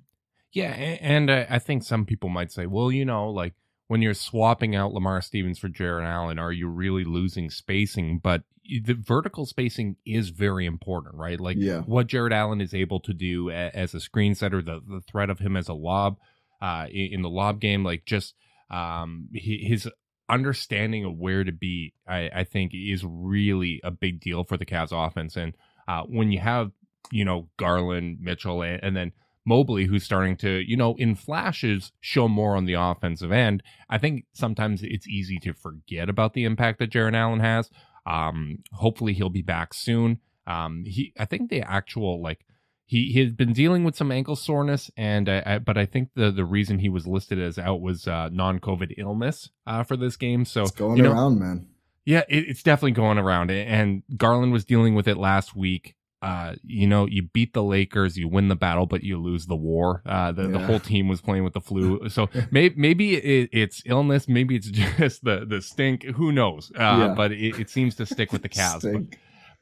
[0.53, 3.53] Yeah, and I think some people might say, well, you know, like
[3.87, 8.19] when you're swapping out Lamar Stevens for Jarrett Allen, are you really losing spacing?
[8.19, 11.39] But the vertical spacing is very important, right?
[11.39, 11.81] Like yeah.
[11.81, 15.39] what Jarrett Allen is able to do as a screen setter, the, the threat of
[15.39, 16.17] him as a lob
[16.61, 18.35] uh, in the lob game, like just–
[18.71, 19.87] um, his
[20.29, 24.65] understanding of where to be, I, I, think, is really a big deal for the
[24.65, 25.35] Cavs offense.
[25.35, 25.53] And
[25.87, 26.71] uh, when you have,
[27.11, 29.11] you know, Garland, Mitchell, and, and, then
[29.45, 33.97] Mobley, who's starting to, you know, in flashes, show more on the offensive end, I
[33.97, 37.69] think sometimes it's easy to forget about the impact that Jarrett Allen has.
[38.05, 40.19] Um, hopefully, he'll be back soon.
[40.47, 42.45] Um, he, I think the actual like
[42.91, 46.09] he he had been dealing with some ankle soreness, and uh, I, but I think
[46.13, 49.95] the the reason he was listed as out was uh, non COVID illness uh, for
[49.95, 50.43] this game.
[50.43, 51.69] So it's going you know, around, man.
[52.03, 55.95] Yeah, it, it's definitely going around, and Garland was dealing with it last week.
[56.21, 59.55] Uh, you know, you beat the Lakers, you win the battle, but you lose the
[59.55, 60.03] war.
[60.05, 60.49] Uh, the, yeah.
[60.49, 61.99] the whole team was playing with the flu.
[62.09, 64.27] So maybe, maybe it, it's illness.
[64.27, 66.03] Maybe it's just the, the stink.
[66.03, 66.71] Who knows?
[66.75, 67.13] Uh, yeah.
[67.15, 68.83] but it, it, seems to stick with the Cavs.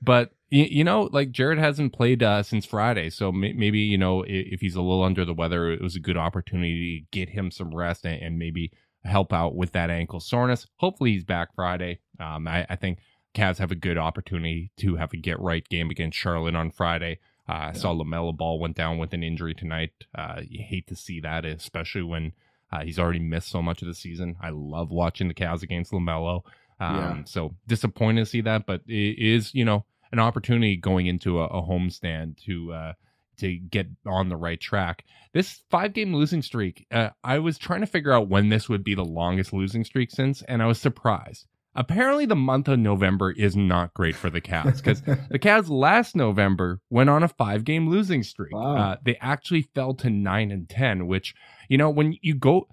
[0.01, 3.97] But, you, you know, like Jarrett hasn't played uh, since Friday, so may, maybe you
[3.97, 7.29] know if he's a little under the weather, it was a good opportunity to get
[7.29, 8.71] him some rest and, and maybe
[9.03, 10.67] help out with that ankle soreness.
[10.77, 11.99] Hopefully, he's back Friday.
[12.19, 12.99] Um, I, I, think
[13.33, 17.19] Cavs have a good opportunity to have a get right game against Charlotte on Friday.
[17.47, 19.91] Uh, I saw Lamelo Ball went down with an injury tonight.
[20.15, 22.33] Uh, you hate to see that, especially when
[22.71, 24.35] uh, he's already missed so much of the season.
[24.41, 26.41] I love watching the Cavs against Lamelo.
[26.79, 27.23] Um, yeah.
[27.25, 31.45] So disappointed to see that, but it is you know an opportunity going into a,
[31.45, 32.93] a homestand to uh,
[33.39, 35.05] to get on the right track.
[35.33, 38.83] This five game losing streak, uh, I was trying to figure out when this would
[38.83, 41.45] be the longest losing streak since, and I was surprised.
[41.75, 46.15] Apparently, the month of November is not great for the Cavs because the Cavs last
[46.15, 48.53] November went on a five game losing streak.
[48.53, 48.75] Wow.
[48.75, 51.35] Uh, they actually fell to nine and 10, which,
[51.69, 52.67] you know, when you go,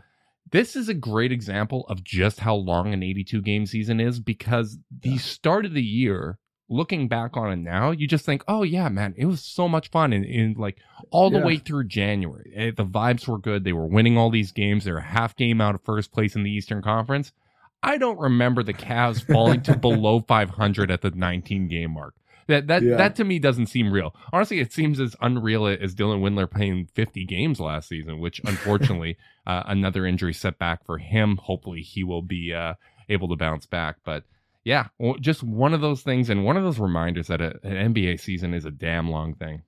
[0.50, 4.78] this is a great example of just how long an 82 game season is because
[5.00, 8.88] the start of the year looking back on it now, you just think, oh yeah,
[8.88, 10.12] man, it was so much fun.
[10.12, 10.78] And, and like
[11.10, 11.44] all the yeah.
[11.44, 13.64] way through January, eh, the vibes were good.
[13.64, 14.84] They were winning all these games.
[14.84, 17.32] They're a half game out of first place in the Eastern Conference.
[17.82, 22.14] I don't remember the Cavs falling to below 500 at the 19 game mark.
[22.48, 22.96] That that yeah.
[22.96, 24.14] that to me doesn't seem real.
[24.32, 29.16] Honestly, it seems as unreal as Dylan Windler playing 50 games last season, which unfortunately
[29.46, 31.38] uh, another injury setback for him.
[31.42, 32.74] Hopefully, he will be uh,
[33.08, 34.24] able to bounce back, but
[34.66, 34.88] yeah,
[35.20, 38.52] just one of those things and one of those reminders that a, an NBA season
[38.52, 39.62] is a damn long thing.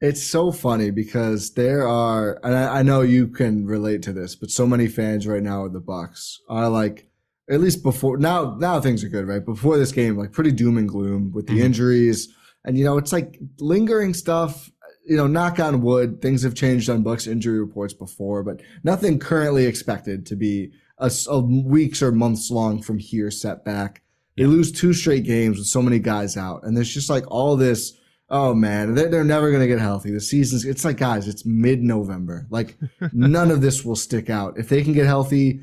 [0.00, 4.34] It's so funny because there are, and I, I, know you can relate to this,
[4.34, 7.09] but so many fans right now of the Bucks are like,
[7.50, 9.44] at least before now, now things are good, right?
[9.44, 11.64] Before this game, like pretty doom and gloom with the mm-hmm.
[11.64, 12.28] injuries,
[12.64, 14.70] and you know, it's like lingering stuff.
[15.04, 19.18] You know, knock on wood, things have changed on Bucks injury reports before, but nothing
[19.18, 24.02] currently expected to be a, a weeks or months long from here setback.
[24.36, 27.56] They lose two straight games with so many guys out, and there's just like all
[27.56, 27.96] this.
[28.32, 30.12] Oh man, they're, they're never gonna get healthy.
[30.12, 32.46] The season's it's like guys, it's mid November.
[32.48, 32.76] Like
[33.12, 35.62] none of this will stick out if they can get healthy.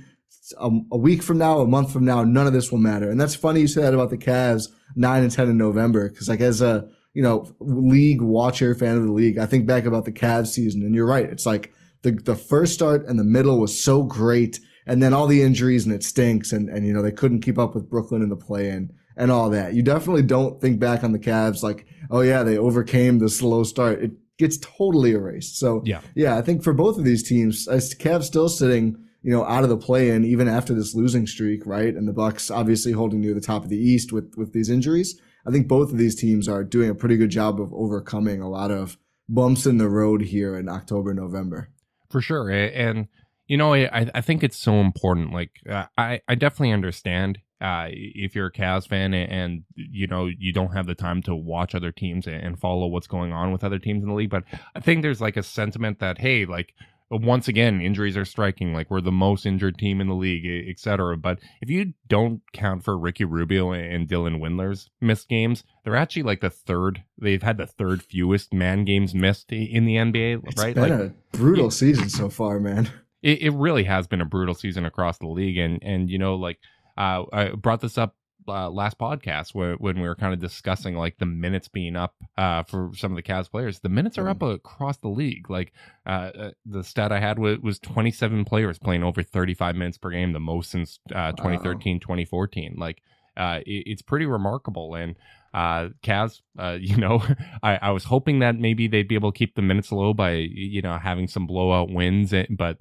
[0.58, 3.10] A, a, week from now, a month from now, none of this will matter.
[3.10, 6.30] And that's funny you say that about the Cavs nine and ten in November because
[6.30, 10.06] like as a you know league watcher fan of the league, I think back about
[10.06, 11.26] the Cavs season, and you're right.
[11.26, 15.28] It's like the the first start and the middle was so great, and then all
[15.28, 18.22] the injuries and it stinks, and and you know they couldn't keep up with Brooklyn
[18.22, 19.74] in the play in and all that.
[19.74, 23.64] You definitely don't think back on the Cavs like, oh yeah, they overcame the slow
[23.64, 24.02] start.
[24.02, 25.58] It gets totally erased.
[25.58, 28.96] So yeah, yeah, I think for both of these teams, Cavs still sitting,
[29.28, 31.94] you know, out of the play in even after this losing streak, right?
[31.94, 35.20] And the Bucks obviously holding near the top of the East with with these injuries.
[35.46, 38.50] I think both of these teams are doing a pretty good job of overcoming a
[38.50, 41.70] lot of bumps in the road here in October, November.
[42.10, 43.10] For sure, and
[43.48, 45.34] you know, I I think it's so important.
[45.34, 50.08] Like, uh, I I definitely understand uh, if you're a Cavs fan and, and, you
[50.08, 53.52] know you don't have the time to watch other teams and follow what's going on
[53.52, 56.46] with other teams in the league, but I think there's like a sentiment that hey,
[56.46, 56.74] like
[57.10, 61.18] once again injuries are striking, like we're the most injured team in the league, etc.
[61.18, 66.24] But if you don't count for Ricky Rubio and Dylan Windler's missed games, they're actually
[66.24, 67.04] like the third.
[67.18, 70.42] They've had the third fewest man games missed in the NBA.
[70.46, 72.90] It's right, been like, a brutal season so far, man.
[73.22, 76.36] It, it really has been a brutal season across the league, and and you know
[76.36, 76.60] like
[76.98, 78.16] uh, I brought this up
[78.48, 82.16] uh, last podcast where, when we were kind of discussing like the minutes being up
[82.38, 83.80] uh, for some of the Cavs players.
[83.80, 84.56] The minutes are up Mm.
[84.56, 85.50] across the league.
[85.50, 85.74] Like
[86.06, 90.10] uh, uh, the stat I had was, was 27 players playing over 35 minutes per
[90.12, 92.76] game, the most since uh, 2013, 2014.
[92.78, 93.02] Like
[93.36, 94.96] uh, it, it's pretty remarkable.
[94.96, 95.16] And
[95.54, 97.24] uh, Cavs, uh, you know,
[97.64, 100.32] I, I was hoping that maybe they'd be able to keep the minutes low by
[100.34, 102.78] you know having some blowout wins, eh, but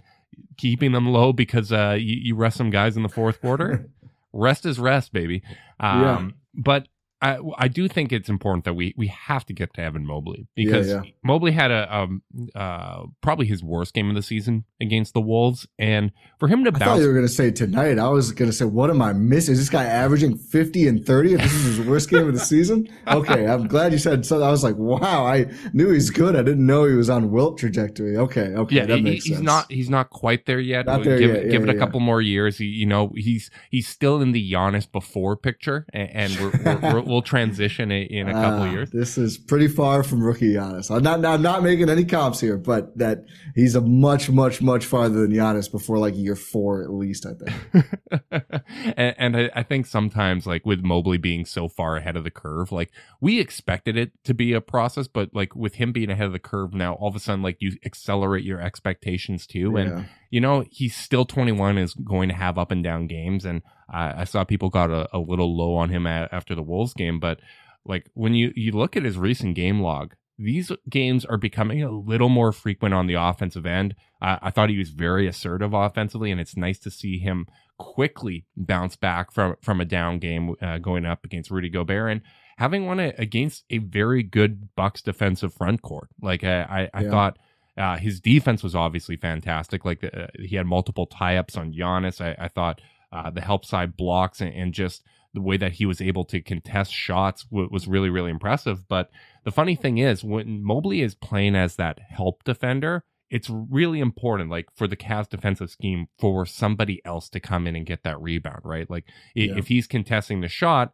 [0.58, 3.88] keeping them low because uh, you, you rest some guys in the fourth quarter.
[4.32, 5.42] rest is rest, baby.
[5.80, 6.30] Um, Yeah.
[6.54, 6.88] But
[7.22, 10.48] I, I do think it's important that we we have to get to Evan Mobley
[10.54, 11.02] because yeah.
[11.24, 12.22] Mobley had a um
[12.54, 16.72] uh probably his worst game of the season against the Wolves, and for him to
[16.72, 17.98] bounce, I thought you were going to say tonight.
[17.98, 19.52] I was going to say, what am I missing?
[19.52, 22.40] Is this guy averaging 50 and 30 if this is his worst game of the
[22.40, 22.86] season?
[23.08, 24.42] Okay, I'm glad you said so.
[24.42, 26.36] I was like, wow, I knew he's good.
[26.36, 28.18] I didn't know he was on wilt trajectory.
[28.18, 29.46] Okay, okay, yeah, that he- makes he's sense.
[29.46, 30.84] not he's not quite there yet.
[30.84, 31.78] Not there give yet, it yeah, give it a yeah.
[31.78, 32.58] couple more years.
[32.58, 36.92] He, you know, he's he's still in the Giannis before picture, and, and we're, we're,
[36.92, 38.90] we're, we'll transition it in a couple Ah, years.
[38.90, 40.90] This is pretty far from rookie Giannis.
[40.94, 44.84] I'm not, I'm not making any comps here, but that he's a much, much, much
[44.84, 47.26] farther than Giannis before like year four at least.
[47.26, 47.86] I think.
[48.96, 52.30] and, and I, I think sometimes like with Mobley being so far ahead of the
[52.30, 52.90] curve, like
[53.20, 56.38] we expected it to be a process, but like with him being ahead of the
[56.38, 59.76] curve now, all of a sudden like you accelerate your expectations too.
[59.76, 60.04] And Yeah.
[60.30, 64.22] You know he's still 21, is going to have up and down games, and I
[64.22, 67.18] I saw people got a, a little low on him a, after the Wolves game,
[67.20, 67.40] but
[67.84, 70.14] like when you you look at his recent game log.
[70.38, 73.94] These games are becoming a little more frequent on the offensive end.
[74.20, 77.46] Uh, I thought he was very assertive offensively, and it's nice to see him
[77.78, 82.20] quickly bounce back from from a down game uh, going up against Rudy Gobert and
[82.58, 86.08] having one against a very good Bucks defensive front court.
[86.20, 87.10] Like I, I, I Yeah.
[87.10, 87.38] thought
[87.76, 89.84] uh, his defense was obviously fantastic.
[89.84, 92.20] Like uh, he had multiple tie ups on Giannis.
[92.20, 92.80] I, I thought
[93.12, 95.02] uh, the help side blocks and, and just
[95.34, 98.88] the way that he was able to contest shots w- was really really impressive.
[98.88, 99.10] But
[99.44, 104.50] the funny thing is when Mobley is playing as that help defender it's really important,
[104.50, 108.20] like for the Cavs defensive scheme, for somebody else to come in and get that
[108.22, 108.88] rebound, right?
[108.88, 109.54] Like Yeah.
[109.56, 110.92] if he's contesting the shot,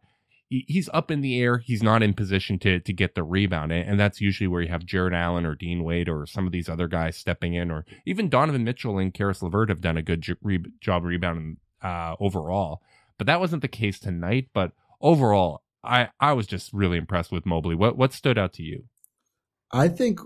[0.67, 1.57] he's up in the air.
[1.57, 4.85] He's not in position to to get the rebound, and that's usually where you have
[4.85, 8.29] Jarrett Allen or Dean Wade or some of these other guys stepping in, or even
[8.29, 10.25] Donovan Mitchell and Caris LeVert have done a good
[10.79, 12.81] job rebounding uh, overall.
[13.17, 14.49] But that wasn't the case tonight.
[14.53, 17.75] But overall, I I was just really impressed with Mobley.
[17.75, 18.85] What what stood out to you?
[19.71, 20.19] I think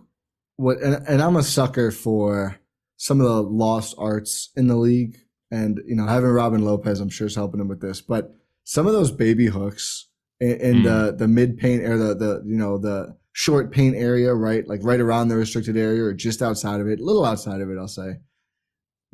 [0.57, 2.59] what, and, and I'm a sucker for
[2.97, 5.17] some of the lost arts in the league.
[5.49, 8.35] And, you know, having Robin Lopez, I'm sure is helping him with this, but
[8.65, 10.06] some of those baby hooks
[10.39, 11.17] in, in the, mm.
[11.17, 14.67] the mid paint or the, the, you know, the short paint area, right?
[14.67, 17.69] Like right around the restricted area or just outside of it, a little outside of
[17.69, 18.17] it, I'll say.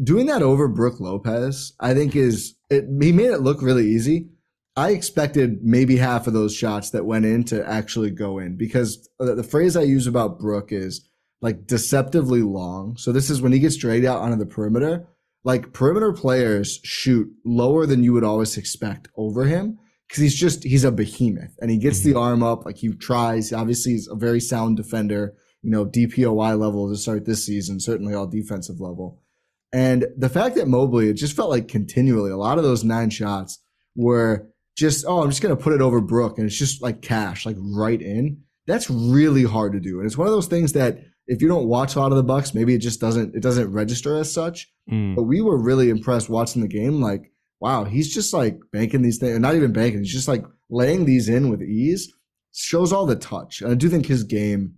[0.02, 4.30] Doing that over Brook Lopez, I think is, it, he made it look really easy.
[4.76, 9.08] I expected maybe half of those shots that went in to actually go in because
[9.20, 11.08] the, the phrase I use about Brooke is
[11.42, 12.96] like deceptively long.
[12.98, 15.06] So this is when he gets dragged out onto the perimeter.
[15.44, 19.78] Like perimeter players shoot lower than you would always expect over him
[20.14, 23.52] because he's just he's a behemoth and he gets the arm up like he tries.
[23.52, 25.34] Obviously, he's a very sound defender.
[25.64, 29.24] You know, DPOY level to start this season, certainly all defensive level.
[29.72, 33.10] And the fact that Mobley, it just felt like continually a lot of those nine
[33.10, 33.60] shots
[33.96, 37.02] were just, oh, I'm just going to put it over Brook and it's just like
[37.02, 38.44] cash, like right in.
[38.68, 39.98] That's really hard to do.
[39.98, 42.24] And it's one of those things that if you don't watch a lot of the
[42.24, 44.70] Bucks, maybe it just doesn't, it doesn't register as such.
[44.92, 45.16] Mm.
[45.16, 47.02] But we were really impressed watching the game.
[47.02, 47.33] Like,
[47.64, 50.00] wow, he's just like banking these things, not even banking.
[50.00, 52.14] He's just like laying these in with ease.
[52.54, 53.62] Shows all the touch.
[53.62, 54.76] And I do think his game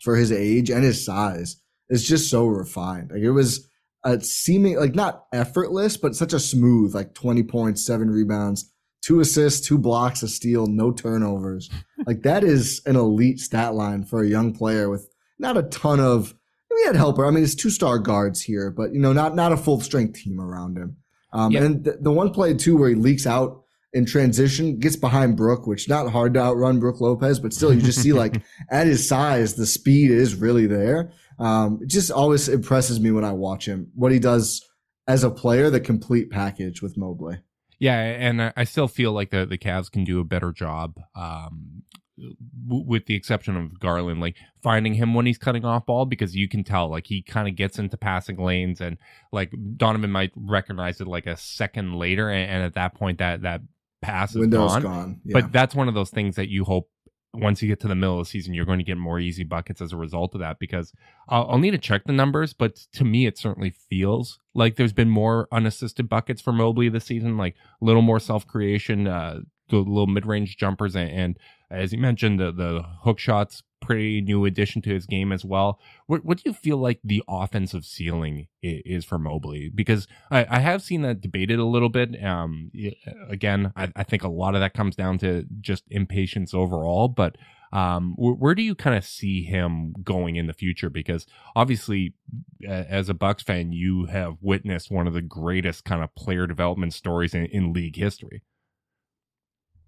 [0.00, 1.60] for his age and his size
[1.90, 3.10] is just so refined.
[3.10, 3.68] Like it was
[4.02, 9.20] a seeming like not effortless, but such a smooth, like 20 points, seven rebounds, two
[9.20, 11.68] assists, two blocks, a steal, no turnovers.
[12.06, 15.06] like that is an elite stat line for a young player with
[15.38, 16.34] not a ton of
[16.74, 17.26] we had helper.
[17.26, 20.14] I mean, it's two star guards here, but you know, not not a full strength
[20.14, 20.96] team around him.
[21.36, 21.64] Um, Yeah.
[21.64, 23.62] And the, the one play too where he leaks out
[23.92, 27.80] in transition, gets behind Brook, which not hard to outrun Brook Lopez, but still you
[27.80, 31.12] just see like at his size, the speed is really there.
[31.38, 34.62] Um, it just always impresses me when I watch him what he does
[35.06, 37.38] as a player, the complete package with Mobley.
[37.78, 41.82] Yeah, and I- still feel like the the Cavs can do a better job, um,
[42.66, 46.48] with the exception of Garland, like finding him when he's cutting off ball because you
[46.48, 48.96] can tell like he kind of gets into passing lanes and
[49.32, 53.42] like Donovan might recognize it like a second later, and, and at that point that
[53.42, 53.60] that
[54.00, 54.82] pass is Window's gone.
[54.82, 55.20] gone.
[55.24, 55.40] Yeah.
[55.40, 56.88] But that's one of those things that you hope
[57.34, 59.44] once you get to the middle of the season, you're going to get more easy
[59.44, 60.58] buckets as a result of that.
[60.58, 60.92] Because
[61.28, 64.92] I'll, I'll need to check the numbers, but to me, it certainly feels like there's
[64.92, 69.40] been more unassisted buckets for Mobley this season, like a little more self creation, uh,
[69.68, 71.38] the little mid range jumpers, and, and
[71.70, 73.62] as you mentioned, the the hook shots.
[73.82, 75.78] Pretty new addition to his game as well.
[76.06, 79.70] What what do you feel like the offensive ceiling is for Mobley?
[79.72, 82.20] Because I, I have seen that debated a little bit.
[82.24, 82.72] Um,
[83.28, 87.06] again, I, I think a lot of that comes down to just impatience overall.
[87.06, 87.36] But
[87.72, 90.90] um, where, where do you kind of see him going in the future?
[90.90, 92.14] Because obviously,
[92.66, 96.94] as a Bucks fan, you have witnessed one of the greatest kind of player development
[96.94, 98.42] stories in, in league history.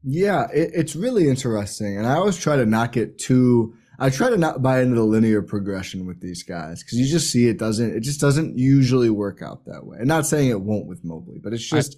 [0.03, 1.97] Yeah, it, it's really interesting.
[1.99, 5.03] And I always try to not get too, I try to not buy into the
[5.05, 9.11] linear progression with these guys because you just see it doesn't, it just doesn't usually
[9.11, 9.99] work out that way.
[9.99, 11.97] And not saying it won't with Mobley, but it's I- just,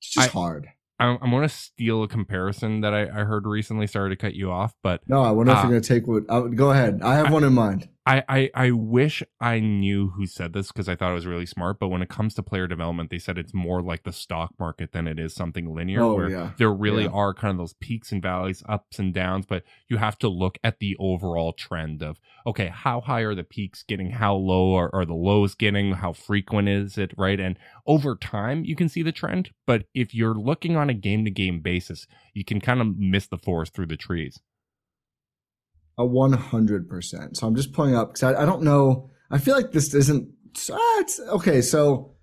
[0.00, 0.68] it's just I- hard.
[1.02, 3.86] I'm, going to steal a comparison that I, I heard recently.
[3.86, 6.06] Sorry to cut you off, but No, I wonder if Uh, you're going to take
[6.06, 7.00] what, I, go ahead.
[7.02, 7.88] I have I- one in mind.
[8.06, 11.44] I, I, I wish I knew who said this because I thought it was really
[11.44, 11.78] smart.
[11.78, 14.92] But when it comes to player development, they said it's more like the stock market
[14.92, 16.50] than it is something linear, Oh, where yeah.
[16.56, 17.10] there really Yeah.
[17.10, 19.44] are kind of those peaks and valleys, ups and downs.
[19.46, 23.44] But you have to look at the overall trend of okay, how high are the
[23.44, 24.12] peaks getting?
[24.12, 25.92] How low are, are the lows getting?
[25.92, 27.12] How frequent is it?
[27.18, 27.38] Right.
[27.38, 29.50] And over time, you can see the trend.
[29.66, 33.26] But if you're looking on a game to game basis, you can kind of miss
[33.26, 34.40] the forest through the trees.
[36.00, 37.36] A 100%.
[37.36, 39.10] So I'm just pulling up because I, I don't know.
[39.30, 40.30] I feel like this isn't,
[40.72, 41.60] ah, okay.
[41.60, 42.14] So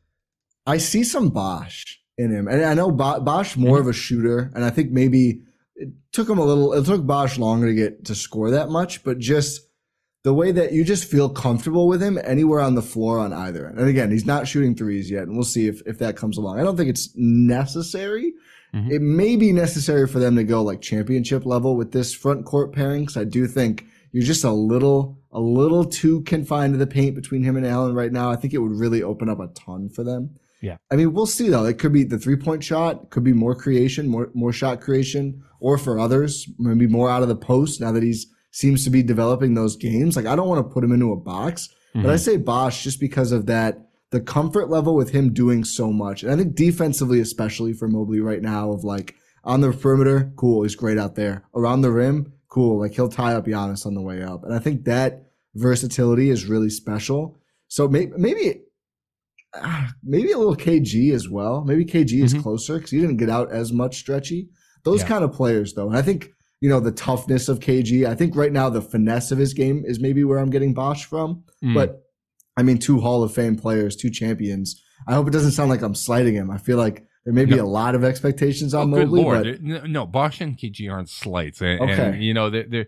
[0.65, 2.47] I see some Bosh in him.
[2.47, 4.51] And I know Bo- Bosh more of a shooter.
[4.55, 5.43] And I think maybe
[5.75, 9.03] it took him a little, it took Bosh longer to get to score that much,
[9.03, 9.61] but just
[10.23, 13.67] the way that you just feel comfortable with him anywhere on the floor on either
[13.67, 13.77] end.
[13.77, 15.23] And again, he's not shooting threes yet.
[15.23, 16.59] And we'll see if, if that comes along.
[16.59, 18.33] I don't think it's necessary.
[18.73, 18.91] Mhm.
[18.91, 22.73] It may be necessary for them to go like championship level with this front court
[22.73, 23.05] pairing.
[23.05, 27.15] Cause I do think you're just a little, a little too confined to the paint
[27.15, 28.29] between him and Allen right now.
[28.29, 30.31] I think it would really open up a ton for them.
[30.61, 30.77] Yeah.
[30.91, 31.65] I mean, we'll see though.
[31.65, 35.41] It could be the three point shot, could be more creation, more, more shot creation,
[35.59, 39.03] or for others, maybe more out of the post now that he's seems to be
[39.03, 40.15] developing those games.
[40.15, 42.99] Like I don't want to put him into a box, but I say Bosh just
[42.99, 46.23] because of that, the comfort level with him doing so much.
[46.23, 50.63] And I think defensively, especially for Mobley right now of like on the perimeter, cool.
[50.63, 52.31] He's great out there around the rim.
[52.49, 52.79] Cool.
[52.79, 54.43] Like he'll tie up Giannis on the way up.
[54.43, 57.37] And I think that versatility is really special.
[57.67, 58.61] So maybe, maybe,
[59.55, 61.63] ah, maybe a little KG as well.
[61.65, 62.41] Maybe KG is Mhm.
[62.43, 64.49] closer because he didn't get out as much stretchy.
[64.83, 65.07] Those Yeah.
[65.07, 65.87] kind of players though.
[65.87, 66.29] And I think,
[66.61, 69.83] you know, the toughness of KG, I think right now the finesse of his game
[69.85, 71.43] is maybe where I'm getting Bosh from.
[71.63, 71.73] Mm.
[71.73, 72.03] But
[72.57, 74.83] I mean, two Hall of Fame players, two champions.
[75.07, 76.49] I hope it doesn't sound like I'm slighting him.
[76.51, 77.63] I feel like there may be No.
[77.63, 81.61] a lot of expectations Oh, on good Mobley, but no, Bosh and KG aren't slights,
[81.61, 82.87] and, and, you know they're, they're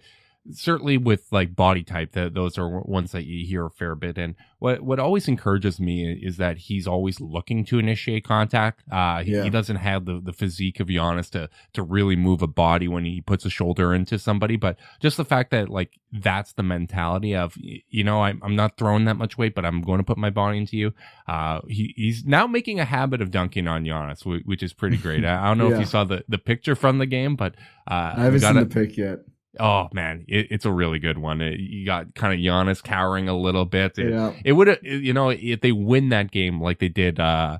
[0.51, 2.13] certainly with like body type.
[2.13, 4.17] That those are ones that you hear a fair bit.
[4.17, 8.83] And what what always encourages me is that he's always looking to initiate contact.
[8.91, 9.43] Uh, he, Yeah.
[9.43, 13.05] he doesn't have the, the physique of Giannis to to really move a body when
[13.05, 17.35] he puts a shoulder into somebody, but just the fact that like that's the mentality
[17.35, 20.17] of you know I'm I'm not throwing that much weight, but I'm going to put
[20.17, 20.93] my body into you.
[21.27, 25.23] Uh, he, he's now making a habit of dunking on Giannis, which is pretty great.
[25.23, 27.53] I, I don't know if you saw the, the picture from the game, but
[27.89, 29.19] uh, I haven't got seen the pic yet.
[29.59, 31.41] Oh man, it, it's a really good one.
[31.41, 33.97] It, you got kind of Giannis cowering a little bit.
[33.99, 34.33] It, Yeah.
[34.45, 37.59] it would have, you know, if they win that game like they did, uh,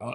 [0.00, 0.14] uh,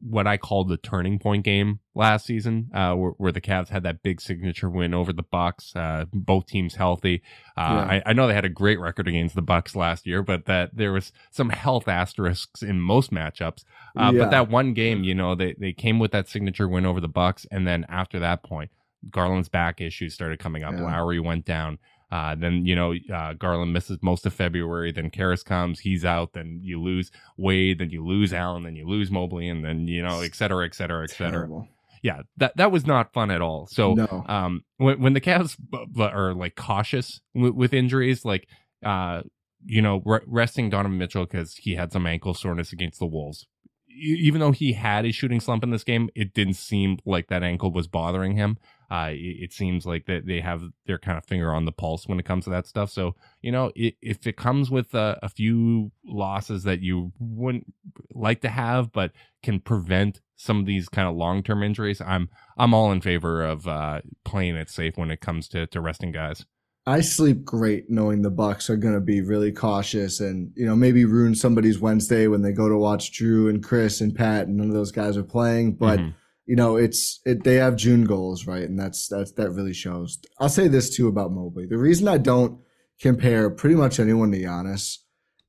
[0.00, 3.82] what I call the turning point game last season, uh, where, where the Cavs had
[3.84, 5.74] that big signature win over the Bucks.
[5.74, 7.22] Uh, both teams healthy.
[7.56, 8.00] Uh, Yeah.
[8.04, 10.76] I, I know they had a great record against the Bucks last year, but that
[10.76, 13.64] there was some health asterisks in most matchups.
[13.96, 14.24] Uh, Yeah.
[14.24, 17.08] But that one game, you know, they they came with that signature win over the
[17.08, 18.70] Bucks, and then after that point,
[19.10, 20.74] Garland's back issues started coming up.
[20.74, 20.82] Yeah.
[20.82, 21.78] Lowry went down.
[22.10, 24.92] Uh, then you know uh, Garland misses most of February.
[24.92, 26.32] Then Caris comes, he's out.
[26.32, 27.78] Then you lose Wade.
[27.78, 28.62] Then you lose Allen.
[28.64, 31.30] Then you lose Mobley, and then you know et cetera, et cetera, et cetera.
[31.32, 31.68] Terrible.
[32.02, 33.66] Yeah, that that was not fun at all.
[33.66, 34.24] So No.
[34.28, 38.46] um, when when the Cavs b- b- are like cautious with, with injuries, like
[38.84, 39.22] uh,
[39.66, 43.46] you know, re- resting Donovan Mitchell because he had some ankle soreness against the Wolves.
[43.98, 47.42] Even though he had a shooting slump in this game, it didn't seem like that
[47.42, 48.58] ankle was bothering him.
[48.90, 52.06] Uh, it, it seems like that they have their kind of finger on the pulse
[52.06, 52.90] when it comes to that stuff.
[52.90, 57.72] So you know, i if it comes with a, a few losses that you wouldn't
[58.14, 62.28] like to have, but can prevent some of these kind of long term injuries, I'm
[62.56, 66.12] I'm all in favor of uh, playing it safe when it comes to to resting
[66.12, 66.46] guys.
[66.88, 70.74] I sleep great knowing the Bucks are going to be really cautious and you know
[70.76, 74.56] maybe ruin somebody's Wednesday when they go to watch Jrue and Khris and Pat and
[74.56, 75.74] none of those guys are playing.
[75.74, 76.14] But Mhm.
[76.46, 80.18] you know it's it they have June goals right, and that's that's that really shows.
[80.40, 81.66] I'll say this too about Mobley.
[81.66, 82.58] The reason I don't
[83.00, 84.98] compare pretty much anyone to Giannis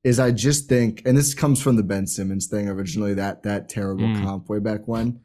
[0.04, 3.68] is I just think, and this comes from the Ben Simmons thing originally that that
[3.68, 4.22] terrible Mm.
[4.22, 5.20] comp way back when.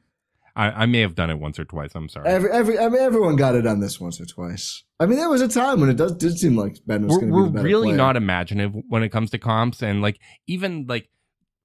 [0.57, 1.91] I, I may have done it once or twice.
[1.95, 2.29] I'm sorry.
[2.29, 4.83] Every, every, I mean, everyone got it on this once or twice.
[4.99, 7.27] I mean, there was a time when it does did seem like Ben was going
[7.27, 7.97] to be we're the better really player.
[7.97, 11.09] not imaginative when it comes to comps and like even like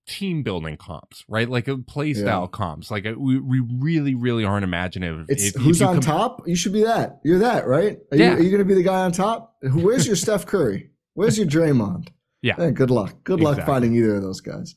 [0.08, 1.48] team building comps, right?
[1.48, 2.90] Like uh, play style comps.
[2.90, 5.26] Like uh, we, we really, really aren't imaginative.
[5.28, 6.48] It's If- if who's you on com- top.
[6.48, 7.20] You should be that.
[7.22, 7.98] You're that, right?
[8.10, 8.32] Are Yeah.
[8.32, 9.54] you, are you going to be the guy on top?
[9.62, 10.90] Where's your Steph Curry?
[11.14, 12.08] Where's your Draymond?
[12.42, 12.54] Yeah.
[12.58, 13.22] Eh, good luck.
[13.22, 13.70] Good luck Exactly.
[13.74, 14.74] finding either of those guys.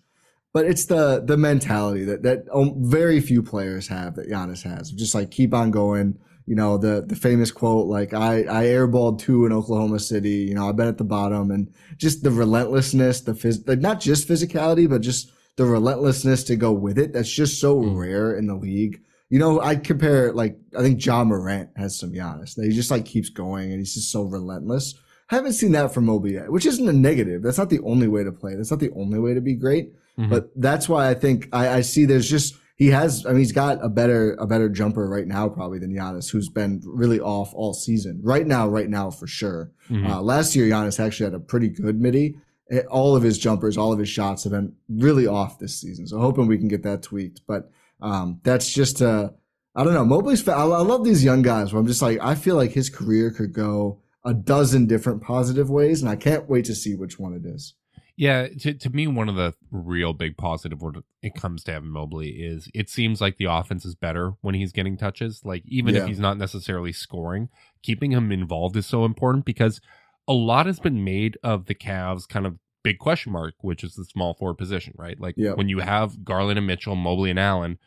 [0.54, 4.92] But it's the the mentality that that um, very few players have that Giannis has.
[4.92, 6.20] Just like keep on going.
[6.46, 10.30] You know the the famous quote like I I airballed two in Oklahoma City.
[10.50, 14.00] You know I've been at the bottom and just the relentlessness, the phys- like not
[14.00, 17.14] just physicality, but just the relentlessness to go with it.
[17.14, 17.98] That's just so Mm.
[17.98, 19.02] rare in the league.
[19.30, 22.56] You know, I compare like I think Ja Morant has some Giannis.
[22.56, 24.96] That he just like keeps going and he's just so relentless.
[25.32, 27.42] I haven't seen that from Mobley yet, which isn't a negative.
[27.42, 28.56] That's not the only way to play.
[28.56, 29.94] That's not the only way to be great.
[30.20, 30.30] Mhm.
[30.30, 33.26] But that's why I think I, I see there's just he has.
[33.26, 36.50] I mean, he's got a better a better jumper right now probably than Giannis, who's
[36.50, 38.20] been really off all season.
[38.24, 39.72] Right now, right now for sure.
[39.90, 40.08] Mhm.
[40.10, 42.36] Uh, last year, Giannis actually had a pretty good midi.
[42.72, 46.08] Eh, All of his jumpers, all of his shots have been really off this season.
[46.08, 47.42] So hoping we can get that tweaked.
[47.48, 47.70] But
[48.02, 49.30] um, that's just uh,
[49.76, 50.06] I don't know.
[50.06, 50.48] Mobley's.
[50.48, 51.74] I, I love these young guys.
[51.74, 55.70] Where I'm just like I feel like his career could go a dozen different positive
[55.70, 57.74] ways, and I can't wait to see which one it is.
[58.16, 61.90] Yeah, to, to me, one of the real big positive when it comes to Evan
[61.90, 65.42] Mobley is it seems like the offense is better when he's getting touches.
[65.44, 66.02] Like, even Yeah.
[66.04, 67.50] if he's not necessarily scoring,
[67.82, 69.82] keeping him involved is so important because
[70.28, 73.96] a lot has been made of the Cavs kind of big question mark, which is
[73.96, 75.20] the small forward position, right?
[75.20, 75.54] Like, Yeah.
[75.54, 77.80] when you have Garland and Mitchell, Mobley and Allen,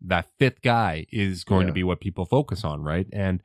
[0.00, 3.06] that fifth guy is going to be what people focus on, right?
[3.12, 3.42] And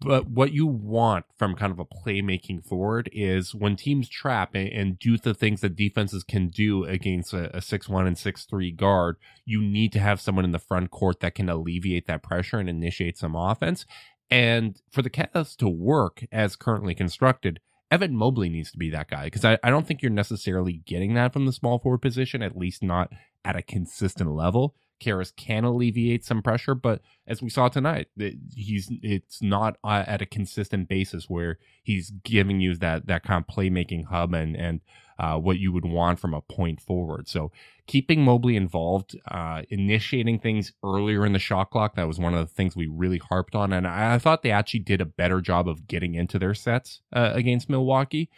[0.00, 4.68] but what you want from kind of a playmaking forward is when teams trap and,
[4.68, 9.16] and do the things that defenses can do against a, a 6-1 and 6-3 guard,
[9.44, 12.68] you need to have someone in the front court that can alleviate that pressure and
[12.68, 13.84] initiate some offense.
[14.30, 17.60] And for the Cavs to work as currently constructed,
[17.90, 21.14] Evan Mobley needs to be that guy because I, I don't think you're necessarily getting
[21.14, 23.12] that from the small forward position, at least not
[23.44, 24.74] at a consistent level.
[25.00, 30.04] Caris can alleviate some pressure, but as we saw tonight, it- he's it's not uh,
[30.06, 34.56] at a consistent basis where he's giving you that that kind of playmaking hub and
[34.56, 34.80] and
[35.18, 37.26] uh, what you would want from a point forward.
[37.26, 37.50] So
[37.86, 42.46] keeping Mobley involved, uh, initiating things earlier in the shot clock, that was one of
[42.46, 45.40] the things we really harped on, and I, I thought they actually did a better
[45.40, 48.28] job of getting into their sets uh, against Milwaukee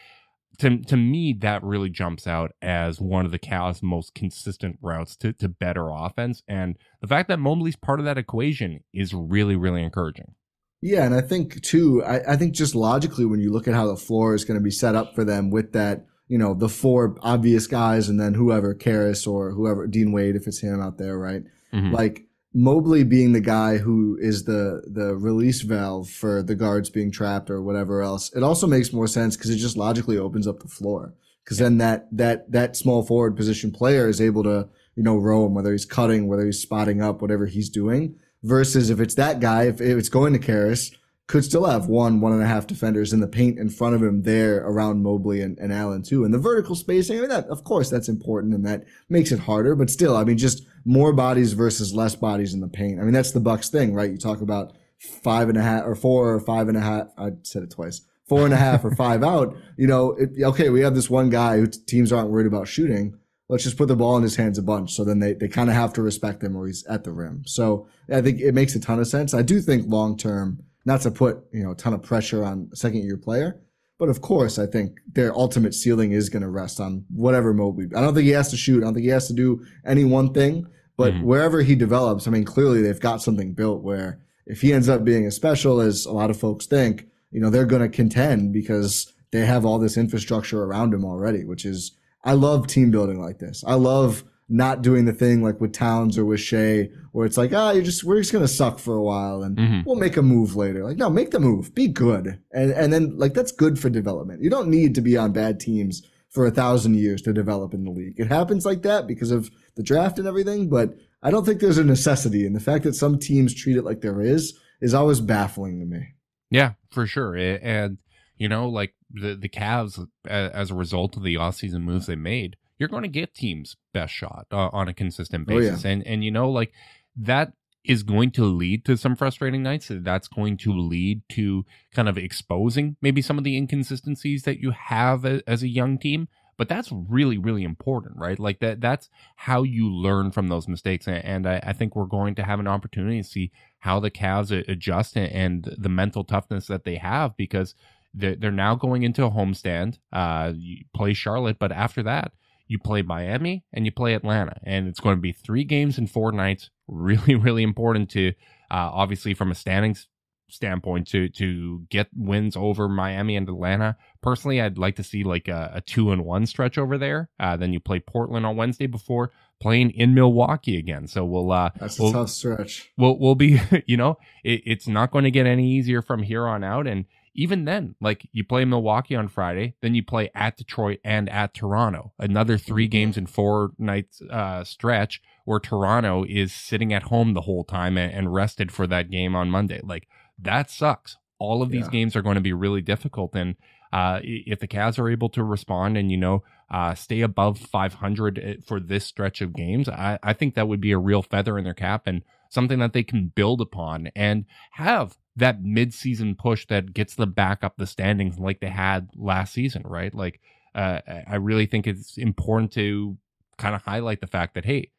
[0.59, 5.17] to to me that really jumps out as one of the Cavs' most consistent routes
[5.17, 9.57] to to better offense, and the fact that Mobley's part of that equation is really
[9.57, 10.35] really encouraging.
[10.81, 13.87] Yeah, and I think too, I, I think just logically when you look at how
[13.87, 16.69] the floor is going to be set up for them with that, you know, the
[16.69, 20.97] four obvious guys and then whoever, Caris or whoever, Dean Wade, if it's him out
[20.97, 21.43] there, right?
[21.75, 21.93] Mhm.
[21.93, 27.11] Like Mobley being the guy who is the the release valve for the guards being
[27.11, 28.33] trapped or whatever else.
[28.35, 31.15] It also makes more sense because it just logically opens up the floor.
[31.45, 35.55] Because then that that that small forward position player is able to you know roam
[35.55, 38.17] whether he's cutting, whether he's spotting up, whatever he's doing.
[38.43, 40.93] Versus if it's that guy, if, if it's going to Caris,
[41.29, 44.03] could still have one, one and a half defenders in the paint in front of
[44.03, 46.25] him there around Mobley and, and Allen too.
[46.25, 49.39] And the vertical spacing, I mean, that, of course, that's important and that makes it
[49.39, 52.99] harder, but still, I mean, just more bodies versus less bodies in the paint.
[52.99, 54.11] I mean, that's the Bucks thing, right?
[54.11, 57.09] You talk about five and a half or four or five and a half.
[57.19, 58.01] I said it twice.
[58.27, 59.55] Four and a half or five out.
[59.77, 63.19] You know, it, okay, we have this one guy who teams aren't worried about shooting.
[63.51, 64.95] Let's just put the ball in his hands a bunch.
[64.95, 67.43] So then they, they kind of have to respect him or he's at the rim.
[67.45, 69.35] So I think it makes a ton of sense.
[69.35, 72.71] I do think long term, not to put, you know, a ton of pressure on
[72.73, 73.61] a second year player.
[73.99, 77.87] But of course, I think their ultimate ceiling is going to rest on whatever Mobley.
[77.95, 78.79] I don't think he has to shoot.
[78.79, 80.67] I don't think he has to do any one thing.
[80.97, 81.25] But mm-hmm.
[81.25, 85.05] wherever he develops, I mean, clearly they've got something built where if he ends up
[85.05, 88.55] being as special as a lot of folks think, you know, they're going to contend
[88.55, 91.93] because they have all this infrastructure around him already, which is,
[92.25, 93.63] I love team building like this.
[93.67, 97.53] I love not doing the thing like with Towns or with Shai, where it's like,
[97.53, 99.81] ah, you're just we're just gonna suck for a while and mm-hmm.
[99.85, 100.85] we'll make a move later.
[100.85, 104.43] Like, no, make the move, be good, and and then like that's good for development.
[104.43, 107.85] You don't need to be on bad teams for a thousand years to develop in
[107.85, 108.19] the league.
[108.19, 111.79] It happens like that because of the draft and everything, but I don't think there's
[111.79, 112.47] a necessity.
[112.47, 115.87] And the fact that some teams treat it like there is is always baffling to
[115.87, 116.15] me.
[116.51, 117.37] Yeah, for sure.
[117.37, 117.99] And
[118.39, 122.57] you know, like the the Cavs, as a result of the offseason moves they made
[122.79, 125.85] you're going to get teams best shot uh, on a consistent basis.
[125.85, 125.95] Oh, yeah.
[125.95, 126.73] And and you know like
[127.17, 127.53] that
[127.85, 129.89] is going to lead to some frustrating nights.
[129.91, 134.73] That's going to lead to kind of exposing maybe some of the inconsistencies that you
[134.73, 136.29] have as a young team.
[136.59, 138.39] But that's really, really important, right?
[138.39, 141.07] Like that, that's how you learn from those mistakes.
[141.07, 144.51] And I, I think we're going to have an opportunity to see how the Cavs
[144.69, 147.77] adjust and the mental toughness that they have because
[148.13, 150.53] they're, they're now going into a homestand, uh,
[150.95, 151.61] play Charlotte.
[151.61, 152.33] But after that,
[152.69, 156.07] you play Miami and you play Atlanta, and it's going to be three games in
[156.07, 156.71] four nights.
[156.87, 158.29] Really, really important to,
[158.71, 160.07] uh, obviously, from a standings
[160.51, 163.97] standpoint, to to get wins over Miami and Atlanta.
[164.23, 167.31] Personally, I'd like to see like a, a two and one stretch over there.
[167.41, 171.07] Uh, then you play Portland on Wednesday before playing in Milwaukee again.
[171.07, 172.91] So we'll uh, that's a we'll, tough stretch.
[172.97, 176.47] We'll we'll be you know it, it's not going to get any easier from here
[176.47, 177.07] on out, and
[177.39, 181.55] even then, like you play Milwaukee on Friday, then you play at Detroit and at
[181.55, 182.13] Toronto.
[182.19, 182.91] Another three mm-hmm.
[182.91, 187.97] games in four nights uh, stretch where Toronto is sitting at home the whole time
[187.97, 189.81] and, and rested for that game on Monday.
[189.85, 191.17] Like that sucks.
[191.39, 191.91] All of these yeah.
[191.91, 193.37] games are going to be really difficult.
[193.37, 193.55] And
[193.93, 198.39] uh, if the Cavs are able to respond and, you know, uh, stay above 500
[198.39, 201.57] eh, for this stretch of games, I, I think that would be a real feather
[201.57, 206.67] in their cap and something that they can build upon and have that midseason push
[206.67, 210.15] that gets them back up the standings like they had last season, right?
[210.15, 210.41] Like,
[210.75, 213.17] uh, I really think it's important to
[213.57, 214.91] kind of highlight the fact that, hey,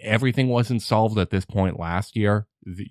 [0.00, 2.46] everything wasn't solved at this point last year.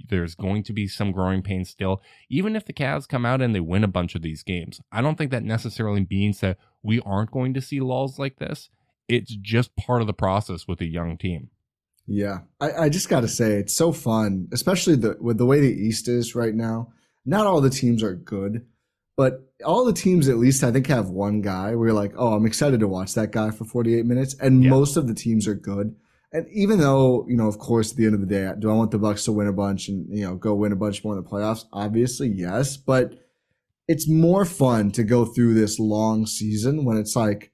[0.09, 2.01] There's going to be some growing pains still.
[2.29, 5.01] Even if the Cavs come out and they win a bunch of these games, I
[5.01, 8.69] don't think that necessarily means that we aren't going to see lulls like this.
[9.07, 11.49] It's just part of the process with a young team.
[12.11, 15.61] Yeah, I, I just got to say it's so fun, especially the with the way
[15.61, 16.91] the East is right now.
[17.25, 18.65] Not all the teams are good,
[19.15, 22.33] but all the teams at least I think have one guy where you're like, oh,
[22.33, 24.69] I'm excited to watch that guy for 48 minutes, and yeah.
[24.69, 25.95] most of the teams are good.
[26.33, 28.73] And even though you know, of course, at the end of the day, do I
[28.73, 31.17] want the Bucks to win a bunch and you know go win a bunch more
[31.17, 31.63] in the playoffs?
[31.71, 33.13] Obviously, yes, but
[33.87, 37.53] it's more fun to go through this long season when it's like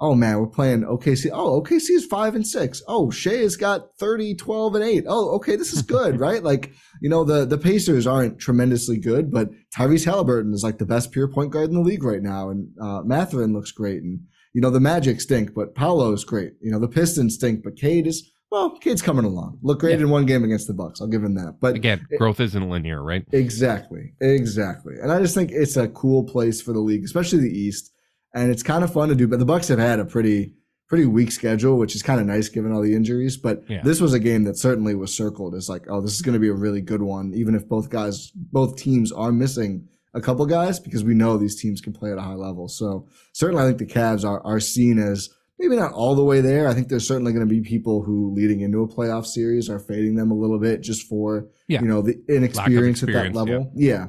[0.00, 1.30] Oh man, we're playing OKC.
[1.32, 2.80] Oh, OKC is five and six.
[2.86, 5.04] Oh, Shai has got 30, 12 and eight.
[5.08, 5.56] Oh, okay.
[5.56, 6.42] This is good, right?
[6.42, 10.86] Like, you know, the, the Pacers aren't tremendously good, but Tyrese Haliburton is like the
[10.86, 12.50] best pure point guard in the league right now.
[12.50, 14.02] And, uh, Mathurin looks great.
[14.02, 14.20] And,
[14.54, 16.52] you know, the Magic stink, but Paolo is great.
[16.60, 19.58] You know, the Pistons stink, but Cade is, well, Cade's coming along.
[19.62, 20.04] Look great yeah.
[20.04, 21.00] in one game against the Bucks.
[21.00, 21.56] I'll give him that.
[21.60, 23.24] But again, it, growth isn't linear, right?
[23.32, 24.14] Exactly.
[24.20, 24.94] Exactly.
[25.02, 27.92] And I just think it's a cool place for the league, especially the East
[28.38, 29.26] and it's kind of fun to do.
[29.26, 30.54] But the Bucks have had a pretty
[30.88, 33.36] pretty weak schedule, which is kind of nice given all the injuries.
[33.36, 33.82] But yeah.
[33.84, 36.38] this was a game that certainly was circled as like, oh, this is going to
[36.38, 40.46] be a really good one, even if both guys, both teams are missing a couple
[40.46, 42.68] guys because we know these teams can play at a high level.
[42.68, 45.28] So certainly, I think the Cavs are are seen as
[45.58, 46.68] maybe not all the way there.
[46.68, 49.78] I think there's certainly going to be people who leading into a playoff series are
[49.78, 51.82] fading them a little bit just for yeah.
[51.82, 53.70] you know the inexperience at that level.
[53.74, 53.92] Yeah.
[53.92, 54.06] yeah.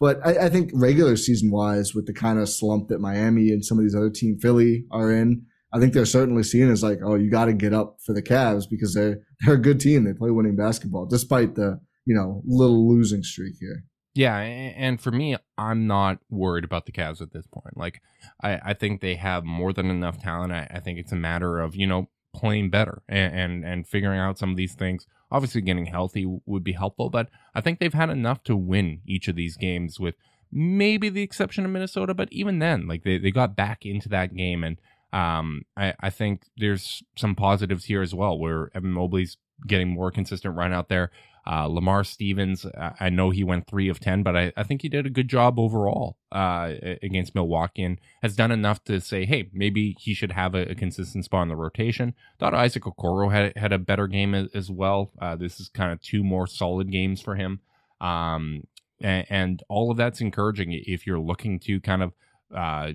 [0.00, 3.62] But I, I think regular season wise, with the kind of slump that Miami and
[3.62, 7.00] some of these other team, Philly, are in, I think they're certainly seen as like,
[7.04, 10.04] oh, you got to get up for the Cavs because they're they're a good team.
[10.04, 13.84] They play winning basketball despite the you know little losing streak here.
[14.14, 17.76] Yeah, and for me, I'm not worried about the Cavs at this point.
[17.76, 18.00] Like,
[18.42, 20.52] I, I think they have more than enough talent.
[20.52, 24.18] I, I think it's a matter of you know playing better and, and and figuring
[24.18, 27.94] out some of these things Obviously, getting healthy would be helpful, but I think they've
[27.94, 30.14] had enough to win each of these games with
[30.52, 34.34] maybe the exception of Minnesota, but even then, like they, they got back into that
[34.34, 34.64] game.
[34.64, 34.76] And
[35.12, 40.10] um, I, I think there's some positives here as well where Evan Mobley's getting more
[40.10, 41.10] consistent run out there.
[41.46, 42.66] Uh, Lamar Stevens,
[43.00, 45.28] I know he went three of 10, but I, I think he did a good
[45.28, 50.32] job overall uh, against Milwaukee and has done enough to say, hey, maybe he should
[50.32, 52.14] have a, a consistent spot in the rotation.
[52.38, 55.12] Thought Isaac Okoro had, had a better game as, as well.
[55.20, 57.60] Uh, this is kind of two more solid games for him.
[58.00, 58.64] Um,
[59.00, 62.12] and, and, all of that's encouraging if you're looking to kind of
[62.54, 62.92] uh,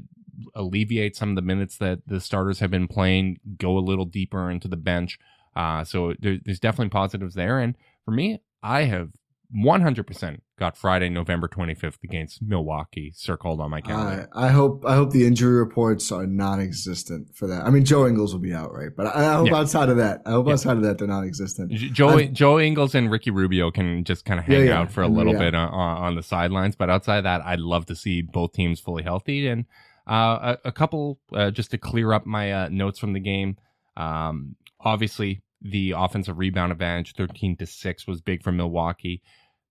[0.53, 4.49] alleviate some of the minutes that the starters have been playing, go a little deeper
[4.49, 5.19] into the bench.
[5.55, 7.59] Uh, so there, there's definitely positives there.
[7.59, 7.75] And
[8.05, 9.09] for me, I have
[9.55, 14.29] 100% got Friday, November 25th against Milwaukee circled on my calendar.
[14.33, 17.65] I, I hope I hope the injury reports are non-existent for that.
[17.65, 18.89] I mean, Joe Ingles will be out, right?
[18.95, 19.57] But I, I hope yeah.
[19.57, 20.53] outside of that, I hope yeah.
[20.53, 21.71] outside of that they're non-existent.
[21.71, 25.07] Joe Joe Ingles and Ricky Rubio can just kind of hang yeah, out for a
[25.07, 28.53] little bit on, on, the sidelines, but outside of that, I'd love to see both
[28.53, 29.65] teams fully healthy and
[30.07, 33.57] uh, a, a, couple uh, just to clear up my uh, notes from the game.
[33.97, 39.21] Um, obviously, the offensive rebound advantage, 13 to 6, was big for Milwaukee.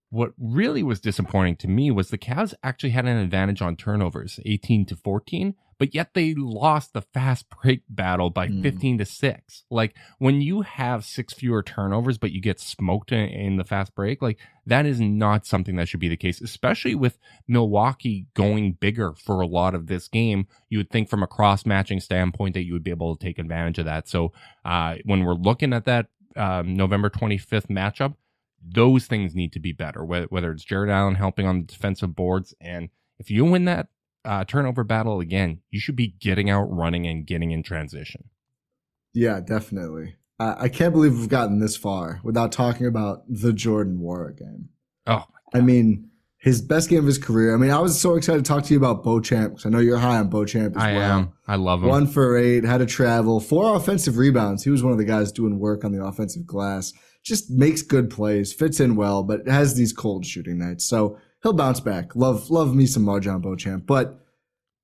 [0.09, 4.39] What really was disappointing to me was the Cavs actually had an advantage on turnovers,
[4.45, 8.61] 18 to 14, but yet they lost the fast break battle by mm.
[8.61, 9.63] 15 to 6.
[9.69, 13.95] Like when you have six fewer turnovers, but you get smoked in, in, the fast
[13.95, 18.73] break, like that is not something that should be the case, especially with Milwaukee going
[18.73, 20.47] bigger for a lot of this game.
[20.69, 23.39] You would think from a cross matching standpoint that you would be able to take
[23.39, 24.07] advantage of that.
[24.07, 24.33] So
[24.63, 28.15] uh, when we're looking at that um, November 25th matchup,
[28.67, 32.53] those things need to be better, whether it's Jarrett Allen helping on the defensive boards.
[32.59, 32.89] And
[33.19, 33.87] if you win that
[34.23, 38.25] uh, turnover battle again, you should be getting out running and getting in transition.
[39.13, 40.15] Yeah, definitely.
[40.39, 44.69] I, I can't believe we've gotten this far without talking about the Jordan Nwora game.
[45.07, 47.53] Oh, I mean, his best game of his career.
[47.55, 49.79] I mean, I was so excited to talk to you about Beauchamp because I know
[49.79, 51.19] you're high on Beauchamp as I well.
[51.19, 51.33] am.
[51.47, 51.89] I love him.
[51.89, 54.63] One for eight, had to travel, four offensive rebounds.
[54.63, 56.93] He was one of the guys doing work on the offensive glass.
[57.25, 60.85] Just makes good plays, fits in well, but has these cold shooting nights.
[60.85, 62.15] So he'll bounce back.
[62.15, 64.19] Love, love me some MarJon Beauchamp, but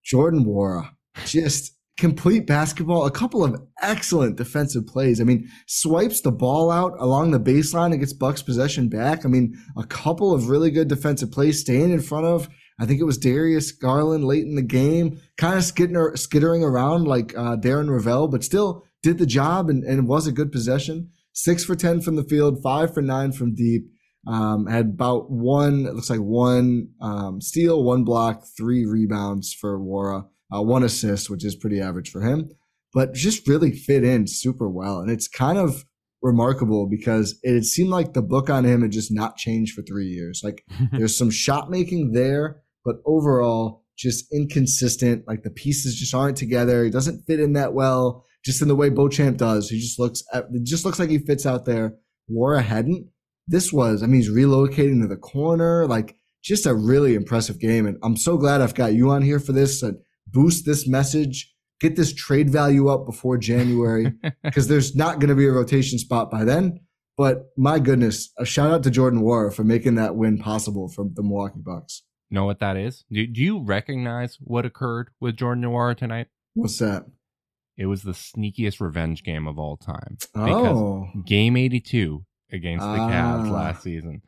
[0.03, 0.89] Jordan Nwora,
[1.25, 3.05] just complete basketball.
[3.05, 5.21] A couple of excellent defensive plays.
[5.21, 9.23] I mean, swipes the ball out along the baseline and gets Bucks possession back.
[9.23, 12.49] I mean, a couple of really good defensive plays, staying in front of.
[12.79, 17.07] I think it was Darius Garland late in the game, kind of skittering, skittering around
[17.07, 21.11] like uh, Darren Rovell, but still did the job and, and was a good possession.
[21.33, 23.83] Six for 10 from the field, five for nine from deep.
[24.27, 29.79] Um, had about one, it looks like one um, steal, one block, three rebounds for
[29.79, 32.51] Nwora, uh, one assist, which is pretty average for him,
[32.93, 34.99] but just really fit in super well.
[34.99, 35.85] And it's kind of
[36.21, 40.05] remarkable because it seemed like the book on him had just not changed for three
[40.05, 40.41] years.
[40.43, 45.27] Like there's some shot making there, but overall just inconsistent.
[45.27, 46.83] Like the pieces just aren't together.
[46.83, 49.69] He doesn't fit in that well, just in the way Beauchamp does.
[49.69, 51.95] He just looks, it just looks like he fits out there.
[52.29, 53.07] Nwora hadn't
[53.47, 57.85] this was, I mean, he's relocating to the corner, like just a really impressive game.
[57.85, 61.53] And I'm so glad I've got you on here for this to boost this message,
[61.79, 64.13] get this trade value up before January,
[64.43, 66.79] because there's not going to be a rotation spot by then.
[67.17, 71.05] But my goodness, a shout out to Jordan Nwora for making that win possible for
[71.13, 72.03] the Milwaukee Bucks.
[72.31, 73.03] Know what that is?
[73.11, 76.27] Do, do you recognize what occurred with Jordan Nwora tonight?
[76.53, 77.05] What's that?
[77.77, 80.17] It was the sneakiest revenge game of all time.
[80.35, 81.09] Oh.
[81.25, 83.51] Game 82, against the Cavs ah.
[83.51, 84.21] last season.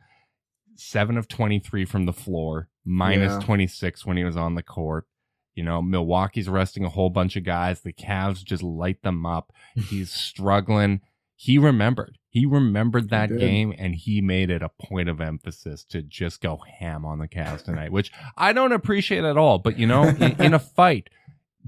[0.76, 3.46] Seven of 23 from the floor, minus yeah.
[3.46, 5.06] 26 when he was on the court.
[5.54, 7.80] You know, Milwaukee's resting a whole bunch of guys.
[7.80, 9.52] The Cavs just light them up.
[9.74, 11.00] He's struggling.
[11.36, 12.18] He remembered.
[12.28, 16.40] He remembered that he game and he made it a point of emphasis to just
[16.40, 19.58] go ham on the Cavs tonight, which I don't appreciate at all.
[19.58, 21.10] But, you know, in, in a fight,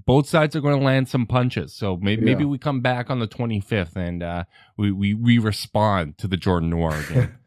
[0.05, 1.73] both sides are going to land some punches.
[1.73, 2.33] So maybe, yeah.
[2.33, 4.45] maybe we come back on the 25th and uh,
[4.77, 7.39] we, we, we respond to the Jordan Nwora game.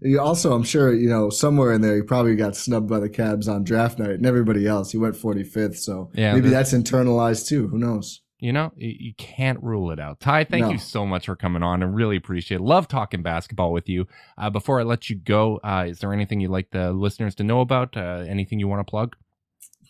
[0.00, 3.08] you also, I'm sure, you know, somewhere in there, he probably got snubbed by the
[3.08, 4.92] Cavs on draft night and everybody else.
[4.92, 5.76] He went 45th.
[5.76, 7.68] So yeah, maybe that's internalized too.
[7.68, 8.22] Who knows?
[8.40, 10.20] You know, you can't rule it out.
[10.20, 10.70] Ty, thank no.
[10.70, 11.82] you so much for coming on.
[11.82, 12.62] I really appreciate it.
[12.62, 14.06] Love talking basketball with you.
[14.36, 17.42] Uh, before I let you go, uh, is there anything you'd like the listeners to
[17.42, 17.96] know about?
[17.96, 19.16] Uh, anything you want to plug?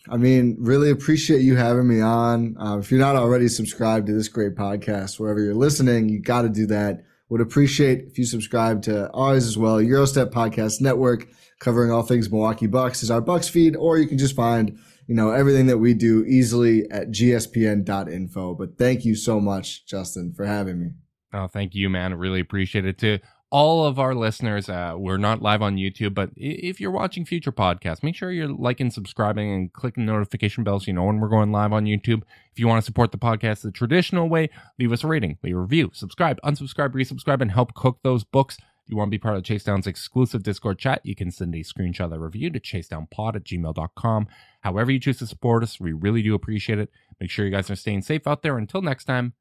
[0.07, 2.55] I mean, really appreciate you having me on.
[2.59, 6.43] Uh, if you're not already subscribed to this great podcast, wherever you're listening, you got
[6.43, 7.03] to do that.
[7.29, 9.77] Would appreciate if you subscribe to ours as well.
[9.77, 11.27] Eurostep Podcast Network,
[11.59, 15.13] covering all things Milwaukee Bucks, is our Bucks feed, or you can just find you
[15.13, 18.55] know everything that we do easily at gspn.info.
[18.55, 20.91] But thank you so much, Justin, for having me.
[21.31, 22.15] Oh, thank you, man.
[22.15, 22.97] Really appreciate it.
[22.99, 23.19] To
[23.51, 27.51] all of our listeners, uh, we're not live on YouTube, but if you're watching future
[27.51, 31.19] podcasts, make sure you're liking, subscribing, and clicking the notification bell so you know when
[31.19, 32.21] we're going live on YouTube.
[32.51, 35.55] If you want to support the podcast the traditional way, leave us a rating, leave
[35.55, 38.57] a review, subscribe, unsubscribe, resubscribe, and help cook those books.
[38.57, 41.53] If you want to be part of Chase Down's exclusive Discord chat, you can send
[41.55, 44.27] a screenshot of the review to chasedownpod at gmail.com.
[44.61, 46.89] However you choose to support us, we really do appreciate it.
[47.19, 48.57] Make sure you guys are staying safe out there.
[48.57, 49.33] Until next time,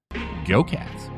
[0.46, 1.17] go Cats.